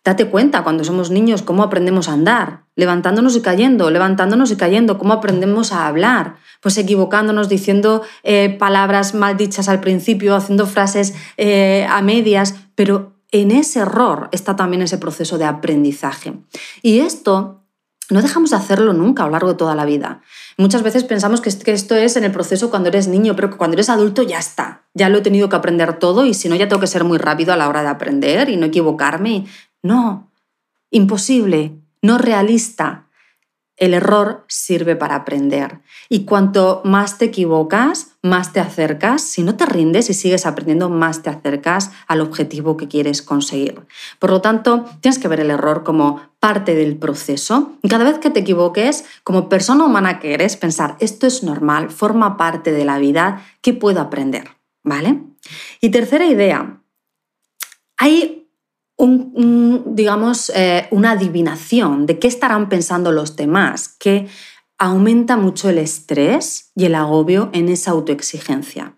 Date 0.04 0.26
cuenta 0.26 0.62
cuando 0.62 0.84
somos 0.84 1.10
niños 1.10 1.40
cómo 1.40 1.62
aprendemos 1.62 2.08
a 2.08 2.12
andar, 2.12 2.64
levantándonos 2.76 3.36
y 3.36 3.40
cayendo, 3.40 3.90
levantándonos 3.90 4.50
y 4.50 4.56
cayendo, 4.56 4.98
cómo 4.98 5.14
aprendemos 5.14 5.72
a 5.72 5.86
hablar, 5.86 6.36
pues 6.60 6.76
equivocándonos, 6.76 7.48
diciendo 7.48 8.02
eh, 8.22 8.54
palabras 8.58 9.14
mal 9.14 9.38
dichas 9.38 9.68
al 9.68 9.80
principio, 9.80 10.36
haciendo 10.36 10.66
frases 10.66 11.14
eh, 11.38 11.86
a 11.88 12.02
medias, 12.02 12.54
pero 12.74 13.14
en 13.32 13.50
ese 13.50 13.80
error 13.80 14.28
está 14.30 14.56
también 14.56 14.82
ese 14.82 14.98
proceso 14.98 15.38
de 15.38 15.46
aprendizaje. 15.46 16.34
Y 16.82 16.98
esto 17.00 17.63
no 18.10 18.22
dejamos 18.22 18.50
de 18.50 18.56
hacerlo 18.56 18.92
nunca 18.92 19.22
a 19.22 19.26
lo 19.26 19.32
largo 19.32 19.48
de 19.48 19.54
toda 19.54 19.74
la 19.74 19.84
vida. 19.84 20.20
Muchas 20.56 20.82
veces 20.82 21.04
pensamos 21.04 21.40
que 21.40 21.48
esto 21.48 21.94
es 21.94 22.16
en 22.16 22.24
el 22.24 22.32
proceso 22.32 22.70
cuando 22.70 22.88
eres 22.88 23.08
niño, 23.08 23.34
pero 23.34 23.56
cuando 23.56 23.74
eres 23.74 23.88
adulto 23.88 24.22
ya 24.22 24.38
está. 24.38 24.82
Ya 24.94 25.08
lo 25.08 25.18
he 25.18 25.22
tenido 25.22 25.48
que 25.48 25.56
aprender 25.56 25.98
todo 25.98 26.26
y 26.26 26.34
si 26.34 26.48
no 26.48 26.56
ya 26.56 26.68
tengo 26.68 26.80
que 26.80 26.86
ser 26.86 27.04
muy 27.04 27.18
rápido 27.18 27.52
a 27.52 27.56
la 27.56 27.68
hora 27.68 27.82
de 27.82 27.88
aprender 27.88 28.48
y 28.50 28.56
no 28.56 28.66
equivocarme. 28.66 29.46
No, 29.82 30.30
imposible, 30.90 31.78
no 32.02 32.18
realista. 32.18 33.03
El 33.76 33.92
error 33.92 34.44
sirve 34.46 34.94
para 34.94 35.16
aprender. 35.16 35.80
Y 36.08 36.24
cuanto 36.24 36.80
más 36.84 37.18
te 37.18 37.24
equivocas, 37.24 38.12
más 38.22 38.52
te 38.52 38.60
acercas. 38.60 39.22
Si 39.22 39.42
no 39.42 39.56
te 39.56 39.66
rindes 39.66 40.08
y 40.10 40.14
sigues 40.14 40.46
aprendiendo, 40.46 40.88
más 40.90 41.22
te 41.22 41.30
acercas 41.30 41.90
al 42.06 42.20
objetivo 42.20 42.76
que 42.76 42.86
quieres 42.86 43.20
conseguir. 43.22 43.86
Por 44.20 44.30
lo 44.30 44.40
tanto, 44.40 44.84
tienes 45.00 45.18
que 45.18 45.28
ver 45.28 45.40
el 45.40 45.50
error 45.50 45.82
como 45.82 46.20
parte 46.38 46.74
del 46.74 46.96
proceso. 46.96 47.72
Y 47.82 47.88
cada 47.88 48.04
vez 48.04 48.18
que 48.18 48.30
te 48.30 48.40
equivoques, 48.40 49.04
como 49.24 49.48
persona 49.48 49.84
humana 49.84 50.20
que 50.20 50.34
eres, 50.34 50.56
pensar, 50.56 50.96
esto 51.00 51.26
es 51.26 51.42
normal, 51.42 51.90
forma 51.90 52.36
parte 52.36 52.70
de 52.70 52.84
la 52.84 52.98
vida, 52.98 53.44
¿qué 53.60 53.72
puedo 53.72 54.00
aprender? 54.00 54.50
¿Vale? 54.84 55.20
Y 55.80 55.88
tercera 55.90 56.26
idea, 56.26 56.80
hay 57.96 58.43
digamos, 58.96 60.52
eh, 60.54 60.86
una 60.90 61.12
adivinación 61.12 62.06
de 62.06 62.18
qué 62.18 62.28
estarán 62.28 62.68
pensando 62.68 63.12
los 63.12 63.36
demás, 63.36 63.88
que 63.98 64.28
aumenta 64.78 65.36
mucho 65.36 65.68
el 65.68 65.78
estrés 65.78 66.70
y 66.74 66.84
el 66.84 66.94
agobio 66.94 67.50
en 67.52 67.68
esa 67.68 67.92
autoexigencia. 67.92 68.96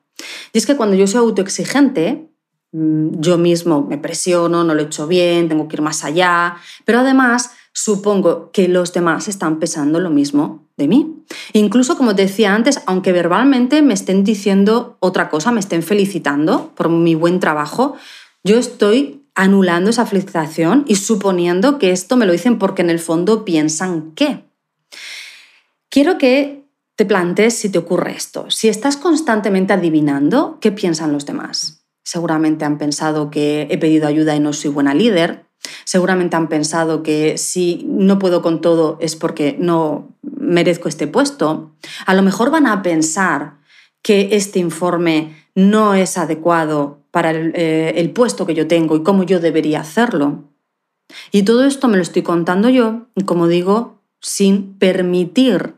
Y 0.53 0.59
es 0.59 0.67
que 0.67 0.77
cuando 0.77 0.97
yo 0.97 1.07
soy 1.07 1.21
autoexigente, 1.21 2.31
mm, 2.73 3.21
yo 3.21 3.39
mismo 3.39 3.83
me 3.83 3.99
presiono, 3.99 4.65
no 4.65 4.75
lo 4.75 4.81
he 4.81 4.85
hecho 4.85 5.07
bien, 5.07 5.49
tengo 5.49 5.69
que 5.69 5.77
ir 5.77 5.83
más 5.83 6.05
allá, 6.05 6.57
pero 6.85 7.01
además 7.01 7.51
supongo 7.73 8.51
que 8.53 8.69
los 8.69 8.93
demás 8.95 9.29
están 9.29 9.59
pensando 9.59 10.01
lo 10.01 10.11
mismo 10.11 10.67
de 10.77 10.89
mí. 10.89 11.25
Incluso, 11.53 11.97
como 11.97 12.15
decía 12.15 12.55
antes, 12.55 12.81
aunque 12.87 13.13
verbalmente 13.13 13.83
me 13.83 13.95
estén 13.95 14.25
diciendo 14.25 14.97
otra 15.01 15.29
cosa, 15.29 15.53
me 15.53 15.61
estén 15.61 15.83
felicitando 15.83 16.73
por 16.75 16.89
mi 16.89 17.15
buen 17.15 17.39
trabajo, 17.39 17.97
yo 18.45 18.59
estoy 18.59 19.16
anulando 19.37 19.91
esa 19.91 20.07
felicitación 20.07 20.85
y 20.89 20.97
suponiendo 20.97 21.79
que 21.79 21.93
esto 21.93 22.17
me 22.17 22.27
lo 22.27 22.33
dicen 22.33 22.59
porque 22.59 22.83
en 22.83 22.91
el 22.91 22.99
fondo 22.99 23.45
piensan 23.45 24.13
que. 24.13 24.45
Quiero 25.91 26.19
que 26.19 26.65
te 26.97 27.05
plantees 27.05 27.55
si 27.57 27.69
te 27.69 27.79
ocurre 27.79 28.17
esto. 28.17 28.51
Si 28.51 28.69
estás 28.69 28.97
constantemente 28.97 29.75
adivinando 29.75 30.59
qué 30.61 30.73
piensan 30.73 31.13
los 31.13 31.27
demás. 31.27 31.85
Seguramente 32.03 32.65
han 32.65 32.79
pensado 32.79 33.31
que 33.31 33.69
he 33.71 33.79
pedido 33.79 34.09
ayuda 34.09 34.35
y 34.35 34.41
no 34.41 34.53
soy 34.55 34.71
buena 34.71 34.95
líder. 34.95 35.45
Seguramente 35.85 36.37
han 36.37 36.49
pensado 36.49 37.03
que 37.03 37.37
si 37.37 37.85
no 37.89 38.19
puedo 38.19 38.41
con 38.41 38.61
todo 38.63 38.97
es 39.01 39.17
porque 39.17 39.57
no 39.59 40.17
merezco 40.23 40.89
este 40.89 41.07
puesto. 41.07 41.73
A 42.07 42.15
lo 42.15 42.23
mejor 42.23 42.51
van 42.51 42.67
a 42.67 42.83
pensar 42.83 43.59
que 44.01 44.31
este 44.33 44.61
informe 44.61 45.35
no 45.55 45.95
es 45.95 46.17
adecuado 46.17 47.03
para 47.17 47.31
el, 47.31 47.53
eh, 47.55 47.95
el 47.97 48.11
puesto 48.11 48.45
que 48.45 48.53
yo 48.53 48.69
tengo 48.69 48.95
y 48.95 49.03
cómo 49.03 49.23
yo 49.23 49.41
debería 49.41 49.81
hacerlo. 49.81 50.53
Y 51.33 51.45
todo 51.45 51.65
esto 51.65 51.89
me 51.89 51.97
lo 51.97 52.03
estoy 52.03 52.21
contando 52.21 52.69
yo, 52.69 53.07
como 53.25 53.49
digo, 53.49 54.03
sin 54.21 54.75
permitir 54.75 55.77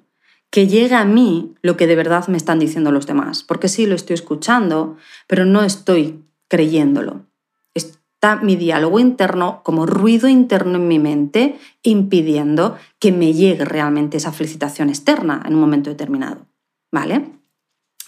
que 0.50 0.66
llegue 0.66 0.96
a 0.96 1.04
mí 1.04 1.54
lo 1.62 1.76
que 1.76 1.86
de 1.86 1.94
verdad 1.94 2.26
me 2.26 2.36
están 2.36 2.58
diciendo 2.58 2.90
los 2.90 3.06
demás. 3.06 3.44
Porque 3.44 3.68
sí, 3.68 3.86
lo 3.86 3.94
estoy 3.94 4.14
escuchando, 4.14 4.96
pero 5.28 5.44
no 5.44 5.62
estoy 5.62 6.24
creyéndolo. 6.48 7.26
Está 7.72 8.34
mi 8.42 8.56
diálogo 8.56 8.98
interno 8.98 9.60
como 9.62 9.86
ruido 9.86 10.26
interno 10.26 10.74
en 10.74 10.88
mi 10.88 10.98
mente 10.98 11.56
impidiendo 11.84 12.76
que 12.98 13.12
me 13.12 13.32
llegue 13.32 13.64
realmente 13.64 14.16
esa 14.16 14.32
felicitación 14.32 14.88
externa 14.88 15.40
en 15.46 15.54
un 15.54 15.60
momento 15.60 15.88
determinado. 15.88 16.48
¿Vale? 16.90 17.30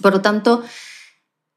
Por 0.02 0.14
lo 0.14 0.20
tanto, 0.20 0.64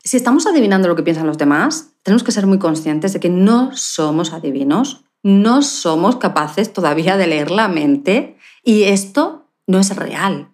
si 0.04 0.18
estamos 0.18 0.46
adivinando 0.46 0.88
lo 0.88 0.96
que 0.96 1.04
piensan 1.04 1.28
los 1.28 1.38
demás, 1.38 1.94
tenemos 2.04 2.24
que 2.24 2.32
ser 2.32 2.48
muy 2.48 2.60
conscientes 2.60 3.14
de 3.14 3.20
que 3.20 3.30
no 3.30 3.76
somos 3.76 4.34
adivinos, 4.34 5.06
no 5.24 5.62
somos 5.62 6.18
capaces 6.18 6.74
todavía 6.74 7.18
de 7.18 7.28
leer 7.28 7.52
la 7.52 7.68
mente 7.68 8.38
y 8.64 8.84
esto 8.84 9.48
no 9.68 9.80
es 9.80 9.96
real 9.96 10.50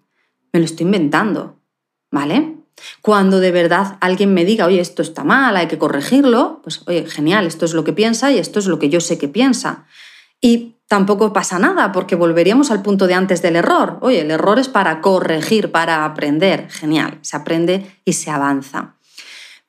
me 0.51 0.60
lo 0.60 0.65
estoy 0.65 0.86
inventando, 0.86 1.60
¿vale? 2.12 2.58
Cuando 3.01 3.39
de 3.39 3.51
verdad 3.51 3.98
alguien 4.00 4.34
me 4.34 4.46
diga, 4.46 4.65
oye, 4.65 4.79
esto 4.79 5.01
está 5.01 5.24
mal, 5.24 5.58
hay 5.58 5.68
que 5.68 5.77
corregirlo, 5.77 6.62
pues, 6.63 6.82
oye, 6.88 7.06
genial, 7.06 7.46
esto 7.46 7.65
es 7.65 7.74
lo 7.74 7.84
que 7.84 7.94
piensa 7.94 8.32
y 8.32 8.39
esto 8.39 8.60
es 8.60 8.68
lo 8.68 8.79
que 8.79 8.89
yo 8.89 9.01
sé 9.01 9.18
que 9.18 9.27
piensa. 9.27 9.86
Y 10.41 10.77
tampoco 10.88 11.34
pasa 11.34 11.60
nada 11.60 11.91
porque 11.91 12.15
volveríamos 12.15 12.72
al 12.72 12.82
punto 12.82 13.06
de 13.06 13.13
antes 13.13 13.41
del 13.41 13.58
error. 13.58 13.98
Oye, 14.01 14.22
el 14.22 14.32
error 14.32 14.60
es 14.60 14.70
para 14.70 15.01
corregir, 15.01 15.72
para 15.72 16.06
aprender. 16.06 16.70
Genial, 16.70 17.20
se 17.22 17.36
aprende 17.36 17.98
y 18.06 18.13
se 18.13 18.32
avanza. 18.32 18.96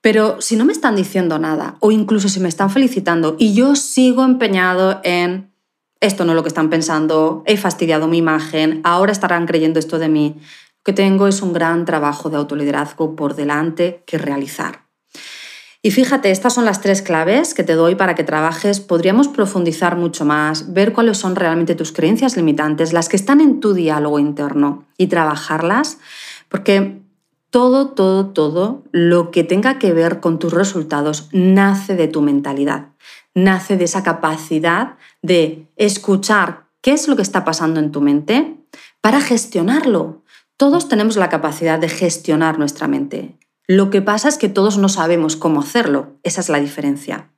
Pero 0.01 0.41
si 0.41 0.57
no 0.57 0.65
me 0.65 0.73
están 0.73 0.97
diciendo 0.97 1.39
nada 1.39 1.77
o 1.81 1.91
incluso 1.91 2.29
si 2.29 2.41
me 2.41 2.49
están 2.49 2.71
felicitando 2.71 3.37
y 3.39 3.55
yo 3.55 3.75
sigo 3.77 4.25
empeñado 4.25 5.01
en 5.05 5.51
esto 6.01 6.25
no 6.25 6.33
es 6.33 6.37
lo 6.37 6.43
que 6.43 6.49
están 6.49 6.71
pensando, 6.71 7.43
he 7.47 7.59
fastidiado 7.59 8.09
mi 8.09 8.19
imagen, 8.19 8.81
ahora 8.85 9.13
estarán 9.13 9.47
creyendo 9.47 9.79
esto 9.79 9.99
de 9.99 10.09
mí, 10.09 10.37
que 10.83 10.95
tengo 10.95 11.29
es 11.29 11.43
un 11.43 11.53
gran 11.53 11.85
trabajo 11.85 12.31
de 12.31 12.39
autoliderazgo 12.39 13.15
por 13.15 13.35
delante 13.35 14.03
que 14.07 14.17
realizar. 14.17 14.87
Y 15.83 15.91
fíjate, 15.93 16.31
estas 16.31 16.55
son 16.55 16.65
las 16.65 16.81
tres 16.81 17.01
claves 17.01 17.55
que 17.55 17.65
te 17.65 17.75
doy 17.75 17.95
para 17.95 18.15
que 18.15 18.25
trabajes. 18.25 18.81
Podríamos 18.81 19.29
profundizar 19.29 19.97
mucho 19.97 20.27
más, 20.27 20.75
ver 20.75 20.93
cuáles 20.93 21.17
son 21.17 21.37
realmente 21.37 21.75
tus 21.75 21.93
creencias 21.93 22.37
limitantes, 22.37 22.93
las 22.93 23.09
que 23.09 23.17
están 23.17 23.41
en 23.41 23.61
tu 23.61 23.73
diálogo 23.73 24.19
interno 24.19 24.87
y 24.99 25.07
trabajarlas, 25.07 25.99
porque 26.49 27.01
todo, 27.51 27.89
todo, 27.89 28.27
todo 28.27 28.85
lo 28.93 29.31
que 29.31 29.45
tenga 29.45 29.79
que 29.79 29.93
ver 29.93 30.21
con 30.21 30.39
tus 30.39 30.53
resultados 30.53 31.29
nace 31.33 31.97
de 31.97 32.09
tu 32.09 32.23
mentalidad, 32.23 32.89
nace 33.35 33.77
de 33.77 33.85
esa 33.85 34.03
capacidad 34.03 34.97
de 35.23 35.67
escuchar 35.77 36.67
qué 36.81 36.93
es 36.93 37.09
lo 37.09 37.17
que 37.17 37.23
está 37.23 37.45
pasando 37.45 37.81
en 37.81 37.93
tu 37.93 38.01
mente 38.01 38.57
para 39.01 39.21
gestionarlo, 39.21 40.23
todos 40.57 40.89
tenemos 40.89 41.17
la 41.17 41.29
capacidad 41.29 41.79
de 41.79 41.89
gestionar 41.89 42.59
nuestra 42.59 42.87
mente. 42.87 43.39
Lo 43.67 43.89
que 43.89 44.03
pasa 44.03 44.29
es 44.29 44.37
que 44.37 44.49
todos 44.49 44.79
no 44.79 44.89
sabemos 44.89 45.37
cómo 45.37 45.61
hacerlo. 45.61 46.19
Esa 46.23 46.41
es 46.41 46.49
la 46.49 46.61
diferencia. 46.61 47.31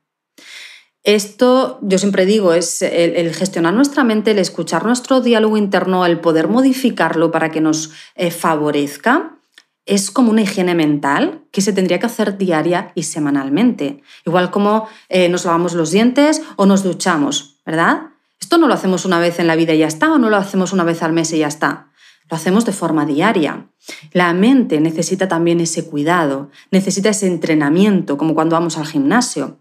Esto, 1.03 1.79
yo 1.81 1.97
siempre 1.97 2.25
digo, 2.25 2.53
es 2.53 2.81
el, 2.81 3.33
gestionar 3.33 3.73
nuestra 3.73 4.03
mente, 4.03 4.31
el 4.31 4.39
escuchar 4.39 4.85
nuestro 4.85 5.21
diálogo 5.21 5.57
interno, 5.57 6.05
el 6.05 6.19
poder 6.19 6.47
modificarlo 6.47 7.31
para 7.31 7.51
que 7.51 7.61
nos 7.61 7.91
eh, 8.15 8.31
favorezca, 8.31 9.37
es 9.85 10.11
como 10.11 10.31
una 10.31 10.41
higiene 10.41 10.75
mental 10.75 11.43
que 11.51 11.61
se 11.61 11.73
tendría 11.73 11.99
que 11.99 12.05
hacer 12.05 12.37
diaria 12.37 12.91
y 12.95 13.03
semanalmente. 13.03 14.01
Igual 14.25 14.51
como 14.51 14.87
eh, 15.09 15.29
nos 15.29 15.45
lavamos 15.45 15.73
los 15.73 15.91
dientes 15.91 16.41
o 16.55 16.65
nos 16.65 16.83
duchamos, 16.83 17.59
¿verdad? 17.65 18.13
Esto 18.39 18.57
no 18.57 18.67
lo 18.67 18.73
hacemos 18.73 19.05
una 19.05 19.19
vez 19.19 19.39
en 19.39 19.47
la 19.47 19.55
vida 19.55 19.73
y 19.73 19.79
ya 19.79 19.87
está, 19.87 20.11
o 20.11 20.17
no 20.17 20.29
lo 20.29 20.37
hacemos 20.37 20.73
una 20.73 20.83
vez 20.83 21.01
al 21.03 21.13
mes 21.13 21.31
y 21.33 21.39
ya 21.39 21.47
está. 21.47 21.91
Lo 22.29 22.37
hacemos 22.37 22.65
de 22.65 22.71
forma 22.71 23.05
diaria. 23.05 23.67
La 24.11 24.33
mente 24.33 24.79
necesita 24.79 25.27
también 25.27 25.59
ese 25.59 25.85
cuidado, 25.85 26.49
necesita 26.71 27.09
ese 27.09 27.27
entrenamiento, 27.27 28.17
como 28.17 28.33
cuando 28.33 28.55
vamos 28.55 28.77
al 28.77 28.85
gimnasio. 28.85 29.59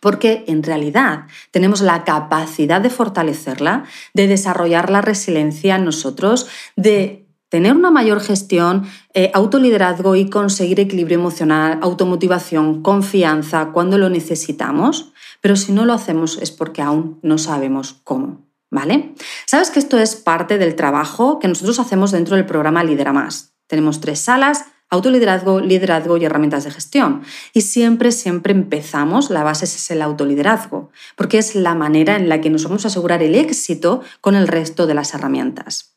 Porque 0.00 0.44
en 0.48 0.62
realidad 0.62 1.26
tenemos 1.50 1.80
la 1.80 2.04
capacidad 2.04 2.80
de 2.80 2.90
fortalecerla, 2.90 3.84
de 4.14 4.26
desarrollar 4.26 4.90
la 4.90 5.00
resiliencia 5.00 5.76
en 5.76 5.84
nosotros, 5.84 6.48
de 6.76 7.21
tener 7.52 7.76
una 7.76 7.90
mayor 7.90 8.20
gestión, 8.20 8.86
eh, 9.12 9.30
autoliderazgo 9.34 10.16
y 10.16 10.30
conseguir 10.30 10.80
equilibrio 10.80 11.18
emocional, 11.18 11.80
automotivación, 11.82 12.80
confianza 12.80 13.72
cuando 13.74 13.98
lo 13.98 14.08
necesitamos. 14.08 15.12
Pero 15.42 15.56
si 15.56 15.70
no 15.72 15.84
lo 15.84 15.92
hacemos 15.92 16.38
es 16.40 16.50
porque 16.50 16.80
aún 16.80 17.18
no 17.20 17.36
sabemos 17.36 18.00
cómo. 18.04 18.46
¿vale? 18.70 19.14
Sabes 19.44 19.70
que 19.70 19.80
esto 19.80 19.98
es 19.98 20.16
parte 20.16 20.56
del 20.56 20.76
trabajo 20.76 21.40
que 21.40 21.48
nosotros 21.48 21.78
hacemos 21.78 22.10
dentro 22.10 22.36
del 22.36 22.46
programa 22.46 22.84
Lidera 22.84 23.12
Más. 23.12 23.52
Tenemos 23.66 24.00
tres 24.00 24.20
salas, 24.20 24.64
autoliderazgo, 24.88 25.60
liderazgo 25.60 26.16
y 26.16 26.24
herramientas 26.24 26.64
de 26.64 26.70
gestión. 26.70 27.20
Y 27.52 27.60
siempre, 27.60 28.12
siempre 28.12 28.54
empezamos, 28.54 29.28
la 29.28 29.42
base 29.42 29.66
es 29.66 29.90
el 29.90 30.00
autoliderazgo, 30.00 30.90
porque 31.16 31.36
es 31.36 31.54
la 31.54 31.74
manera 31.74 32.16
en 32.16 32.30
la 32.30 32.40
que 32.40 32.48
nos 32.48 32.64
vamos 32.64 32.86
a 32.86 32.88
asegurar 32.88 33.22
el 33.22 33.34
éxito 33.34 34.00
con 34.22 34.36
el 34.36 34.48
resto 34.48 34.86
de 34.86 34.94
las 34.94 35.12
herramientas. 35.12 35.92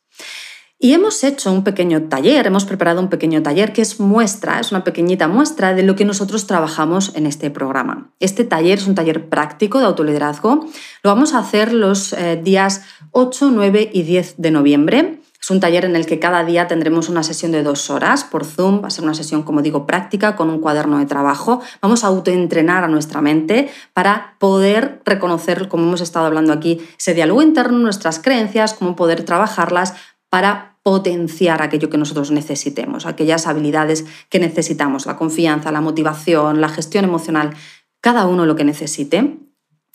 Y 0.78 0.92
hemos 0.92 1.24
hecho 1.24 1.50
un 1.52 1.64
pequeño 1.64 2.02
taller, 2.02 2.46
hemos 2.46 2.66
preparado 2.66 3.00
un 3.00 3.08
pequeño 3.08 3.42
taller 3.42 3.72
que 3.72 3.80
es 3.80 3.98
muestra, 3.98 4.60
es 4.60 4.72
una 4.72 4.84
pequeñita 4.84 5.26
muestra 5.26 5.72
de 5.72 5.82
lo 5.82 5.96
que 5.96 6.04
nosotros 6.04 6.46
trabajamos 6.46 7.12
en 7.14 7.26
este 7.26 7.50
programa. 7.50 8.10
Este 8.20 8.44
taller 8.44 8.76
es 8.76 8.86
un 8.86 8.94
taller 8.94 9.30
práctico 9.30 9.78
de 9.78 9.86
autoliderazgo. 9.86 10.66
Lo 11.02 11.10
vamos 11.10 11.32
a 11.32 11.38
hacer 11.38 11.72
los 11.72 12.12
eh, 12.12 12.38
días 12.42 12.82
8, 13.12 13.52
9 13.54 13.90
y 13.90 14.02
10 14.02 14.34
de 14.36 14.50
noviembre. 14.50 15.20
Es 15.40 15.50
un 15.50 15.60
taller 15.60 15.84
en 15.86 15.96
el 15.96 16.06
que 16.06 16.18
cada 16.18 16.44
día 16.44 16.66
tendremos 16.66 17.08
una 17.08 17.22
sesión 17.22 17.52
de 17.52 17.62
dos 17.62 17.88
horas 17.88 18.24
por 18.24 18.44
Zoom. 18.44 18.82
Va 18.82 18.88
a 18.88 18.90
ser 18.90 19.04
una 19.04 19.14
sesión, 19.14 19.44
como 19.44 19.62
digo, 19.62 19.86
práctica 19.86 20.36
con 20.36 20.50
un 20.50 20.60
cuaderno 20.60 20.98
de 20.98 21.06
trabajo. 21.06 21.62
Vamos 21.80 22.04
a 22.04 22.08
autoentrenar 22.08 22.84
a 22.84 22.88
nuestra 22.88 23.22
mente 23.22 23.70
para 23.94 24.34
poder 24.40 25.00
reconocer, 25.06 25.68
como 25.68 25.84
hemos 25.84 26.00
estado 26.00 26.26
hablando 26.26 26.52
aquí, 26.52 26.86
ese 26.98 27.14
diálogo 27.14 27.42
interno, 27.42 27.78
nuestras 27.78 28.18
creencias, 28.18 28.74
cómo 28.74 28.96
poder 28.96 29.22
trabajarlas 29.22 29.94
para 30.30 30.78
potenciar 30.82 31.62
aquello 31.62 31.90
que 31.90 31.98
nosotros 31.98 32.30
necesitemos, 32.30 33.06
aquellas 33.06 33.46
habilidades 33.46 34.04
que 34.28 34.38
necesitamos, 34.38 35.06
la 35.06 35.16
confianza, 35.16 35.72
la 35.72 35.80
motivación, 35.80 36.60
la 36.60 36.68
gestión 36.68 37.04
emocional, 37.04 37.54
cada 38.00 38.26
uno 38.26 38.46
lo 38.46 38.54
que 38.54 38.64
necesite. 38.64 39.38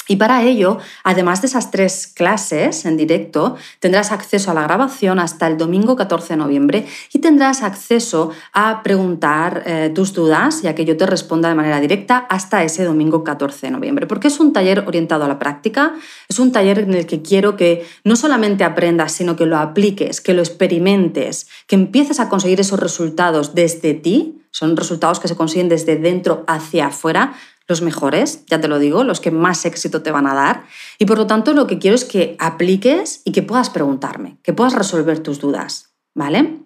Y 0.07 0.15
para 0.15 0.43
ello, 0.43 0.79
además 1.03 1.41
de 1.41 1.47
esas 1.47 1.71
tres 1.71 2.07
clases 2.07 2.85
en 2.85 2.97
directo, 2.97 3.55
tendrás 3.79 4.11
acceso 4.11 4.51
a 4.51 4.53
la 4.53 4.63
grabación 4.63 5.19
hasta 5.19 5.47
el 5.47 5.57
domingo 5.57 5.95
14 5.95 6.33
de 6.33 6.37
noviembre 6.37 6.85
y 7.13 7.19
tendrás 7.19 7.61
acceso 7.61 8.31
a 8.51 8.83
preguntar 8.83 9.63
eh, 9.65 9.91
tus 9.93 10.13
dudas, 10.13 10.63
ya 10.63 10.75
que 10.75 10.85
yo 10.85 10.97
te 10.97 11.05
responda 11.05 11.49
de 11.49 11.55
manera 11.55 11.79
directa 11.79 12.17
hasta 12.29 12.63
ese 12.63 12.83
domingo 12.83 13.23
14 13.23 13.67
de 13.67 13.71
noviembre. 13.71 14.07
Porque 14.07 14.27
es 14.27 14.39
un 14.39 14.53
taller 14.53 14.83
orientado 14.87 15.25
a 15.25 15.27
la 15.27 15.39
práctica, 15.39 15.93
es 16.27 16.39
un 16.39 16.51
taller 16.51 16.79
en 16.79 16.93
el 16.93 17.05
que 17.05 17.21
quiero 17.21 17.55
que 17.55 17.85
no 18.03 18.15
solamente 18.15 18.63
aprendas, 18.63 19.11
sino 19.11 19.35
que 19.35 19.45
lo 19.45 19.57
apliques, 19.57 20.19
que 20.19 20.33
lo 20.33 20.41
experimentes, 20.41 21.47
que 21.67 21.75
empieces 21.75 22.19
a 22.19 22.27
conseguir 22.27 22.59
esos 22.59 22.79
resultados 22.79 23.53
desde 23.55 23.93
ti, 23.93 24.41
son 24.51 24.75
resultados 24.75 25.19
que 25.19 25.29
se 25.29 25.35
consiguen 25.35 25.69
desde 25.69 25.95
dentro 25.95 26.43
hacia 26.47 26.87
afuera, 26.87 27.33
los 27.71 27.81
mejores, 27.81 28.45
ya 28.45 28.61
te 28.61 28.67
lo 28.67 28.77
digo, 28.77 29.03
los 29.03 29.19
que 29.19 29.31
más 29.31 29.65
éxito 29.65 30.03
te 30.03 30.11
van 30.11 30.27
a 30.27 30.35
dar. 30.35 30.65
Y 30.99 31.05
por 31.05 31.17
lo 31.17 31.25
tanto 31.25 31.53
lo 31.53 31.65
que 31.65 31.79
quiero 31.79 31.95
es 31.95 32.05
que 32.05 32.35
apliques 32.37 33.21
y 33.23 33.31
que 33.31 33.41
puedas 33.41 33.69
preguntarme, 33.69 34.37
que 34.43 34.53
puedas 34.53 34.73
resolver 34.73 35.19
tus 35.19 35.39
dudas, 35.39 35.93
¿vale? 36.13 36.59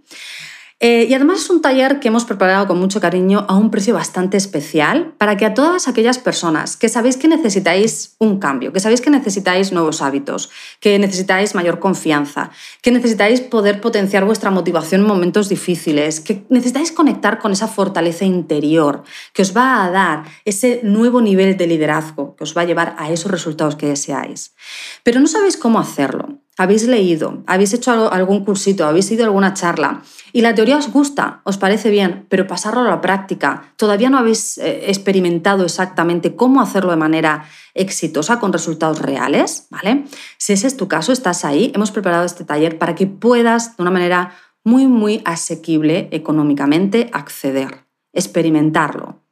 Eh, 0.88 1.08
y 1.10 1.16
además 1.16 1.40
es 1.40 1.50
un 1.50 1.64
taller 1.64 2.00
que 2.00 2.10
hemos 2.10 2.26
preparado 2.26 2.68
con 2.68 2.78
mucho 2.78 3.02
cariño 3.02 3.44
a 3.48 3.56
un 3.56 3.72
precio 3.72 3.96
bastante 3.96 4.38
especial 4.38 5.16
para 5.18 5.36
que 5.36 5.48
a 5.48 5.56
todas 5.56 5.88
aquellas 5.88 6.20
personas 6.20 6.78
que 6.78 6.90
sabéis 6.90 7.18
que 7.18 7.28
necesitáis 7.28 8.16
un 8.20 8.38
cambio, 8.38 8.72
que 8.72 8.80
sabéis 8.80 9.02
que 9.02 9.10
necesitáis 9.10 9.72
nuevos 9.72 10.04
hábitos, 10.04 10.52
que 10.80 11.00
necesitáis 11.00 11.56
mayor 11.56 11.80
confianza, 11.80 12.52
que 12.84 12.92
necesitáis 12.92 13.42
poder 13.42 13.82
potenciar 13.82 14.26
vuestra 14.26 14.52
motivación 14.52 15.02
en 15.02 15.08
momentos 15.08 15.50
difíciles, 15.50 16.20
que 16.20 16.46
necesitáis 16.50 16.92
conectar 16.92 17.40
con 17.40 17.52
esa 17.52 17.68
fortaleza 17.68 18.26
interior 18.26 19.02
que 19.34 19.42
os 19.42 19.58
va 19.58 19.84
a 19.84 19.90
dar 19.90 20.26
ese 20.46 20.82
nuevo 20.84 21.20
nivel 21.20 21.58
de 21.58 21.66
liderazgo 21.66 22.36
que 22.36 22.44
os 22.44 22.56
va 22.56 22.62
a 22.62 22.66
llevar 22.66 22.96
a 23.00 23.10
esos 23.10 23.32
resultados 23.32 23.76
que 23.76 23.88
deseáis. 23.88 24.54
Pero 25.02 25.20
no 25.20 25.26
sabéis 25.26 25.58
cómo 25.58 25.80
hacerlo 25.80 26.45
habéis 26.58 26.88
leído, 26.88 27.44
habéis 27.48 27.74
hecho 27.74 28.12
algún 28.12 28.46
cursito, 28.46 28.86
habéis 28.86 29.12
ido 29.12 29.24
a 29.24 29.28
alguna 29.28 29.54
charla 29.54 30.02
y 30.32 30.42
la 30.42 30.56
teoría 30.56 30.78
os 30.78 30.92
gusta, 30.92 31.42
os 31.44 31.58
parece 31.58 31.90
bien, 31.90 32.26
pero 32.30 32.48
pasarlo 32.48 32.82
a 32.82 32.90
la 32.90 33.02
práctica, 33.02 33.74
todavía 33.78 34.10
no 34.10 34.18
habéis 34.18 34.58
eh, 34.58 34.90
experimentado 34.90 35.66
exactamente 35.66 36.36
cómo 36.36 36.62
hacerlo 36.62 36.92
de 36.92 36.98
manera 36.98 37.46
exitosa 37.74 38.40
con 38.40 38.54
resultados 38.54 39.00
reales, 39.00 39.68
¿vale? 39.70 40.06
Si 40.38 40.54
ese 40.54 40.68
es 40.68 40.78
tu 40.78 40.88
caso, 40.88 41.12
estás 41.12 41.44
ahí, 41.46 41.72
hemos 41.76 41.92
preparado 41.92 42.26
este 42.26 42.46
taller 42.46 42.78
para 42.78 42.96
que 42.96 43.08
puedas 43.08 43.76
de 43.78 43.84
una 43.84 43.92
manera 43.92 44.34
muy, 44.64 44.88
muy 44.88 45.22
asequible 45.26 46.08
económicamente 46.12 47.10
acceder, 47.14 47.86
experimentarlo 48.14 49.25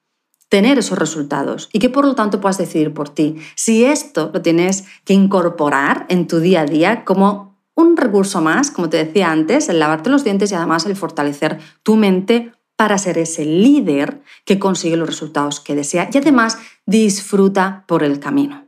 tener 0.54 0.78
esos 0.78 1.00
resultados 1.00 1.68
y 1.74 1.80
que 1.80 1.90
por 1.90 2.06
lo 2.06 2.14
tanto 2.14 2.40
puedas 2.40 2.60
decidir 2.60 2.94
por 2.94 3.10
ti 3.10 3.38
si 3.56 3.86
esto 3.86 4.30
lo 4.32 4.44
tienes 4.44 4.84
que 5.04 5.16
incorporar 5.16 6.06
en 6.10 6.28
tu 6.28 6.40
día 6.42 6.62
a 6.62 6.66
día 6.68 7.06
como 7.06 7.58
un 7.74 7.98
recurso 7.98 8.40
más, 8.40 8.70
como 8.70 8.88
te 8.88 9.04
decía 9.04 9.32
antes, 9.32 9.68
el 9.68 9.80
lavarte 9.80 10.12
los 10.12 10.24
dientes 10.24 10.52
y 10.52 10.54
además 10.54 10.86
el 10.86 10.96
fortalecer 10.96 11.58
tu 11.82 11.96
mente 11.96 12.52
para 12.76 13.00
ser 13.00 13.18
ese 13.18 13.46
líder 13.46 14.22
que 14.46 14.60
consigue 14.60 14.96
los 14.96 15.10
resultados 15.10 15.60
que 15.60 15.74
desea 15.74 16.08
y 16.14 16.20
además 16.20 16.60
disfruta 16.86 17.84
por 17.88 18.04
el 18.04 18.20
camino. 18.20 18.63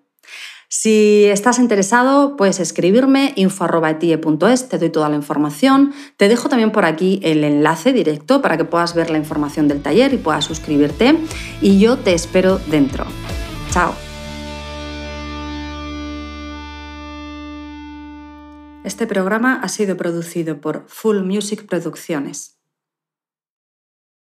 Si 0.78 1.24
estás 1.24 1.58
interesado, 1.58 2.36
puedes 2.36 2.60
escribirme 2.60 3.32
info.etie.es, 3.38 4.68
te 4.68 4.78
doy 4.78 4.90
toda 4.90 5.08
la 5.08 5.16
información. 5.16 5.94
Te 6.18 6.28
dejo 6.28 6.50
también 6.50 6.74
por 6.74 6.84
aquí 6.84 7.22
el 7.24 7.46
enlace 7.46 7.94
directo 7.94 8.42
para 8.42 8.58
que 8.58 8.66
puedas 8.66 8.94
ver 8.94 9.10
la 9.10 9.18
información 9.18 9.70
del 9.70 9.82
taller 9.82 10.14
y 10.14 10.18
puedas 10.18 10.44
suscribirte. 10.44 11.18
Y 11.62 11.80
yo 11.80 11.98
te 11.98 12.14
espero 12.14 12.60
dentro. 12.70 13.06
Chao. 13.72 13.96
Este 18.84 19.08
programa 19.08 19.62
ha 19.64 19.70
sido 19.70 19.96
producido 19.96 20.60
por 20.60 20.84
Full 20.90 21.22
Music 21.22 21.66
Producciones. 21.68 22.55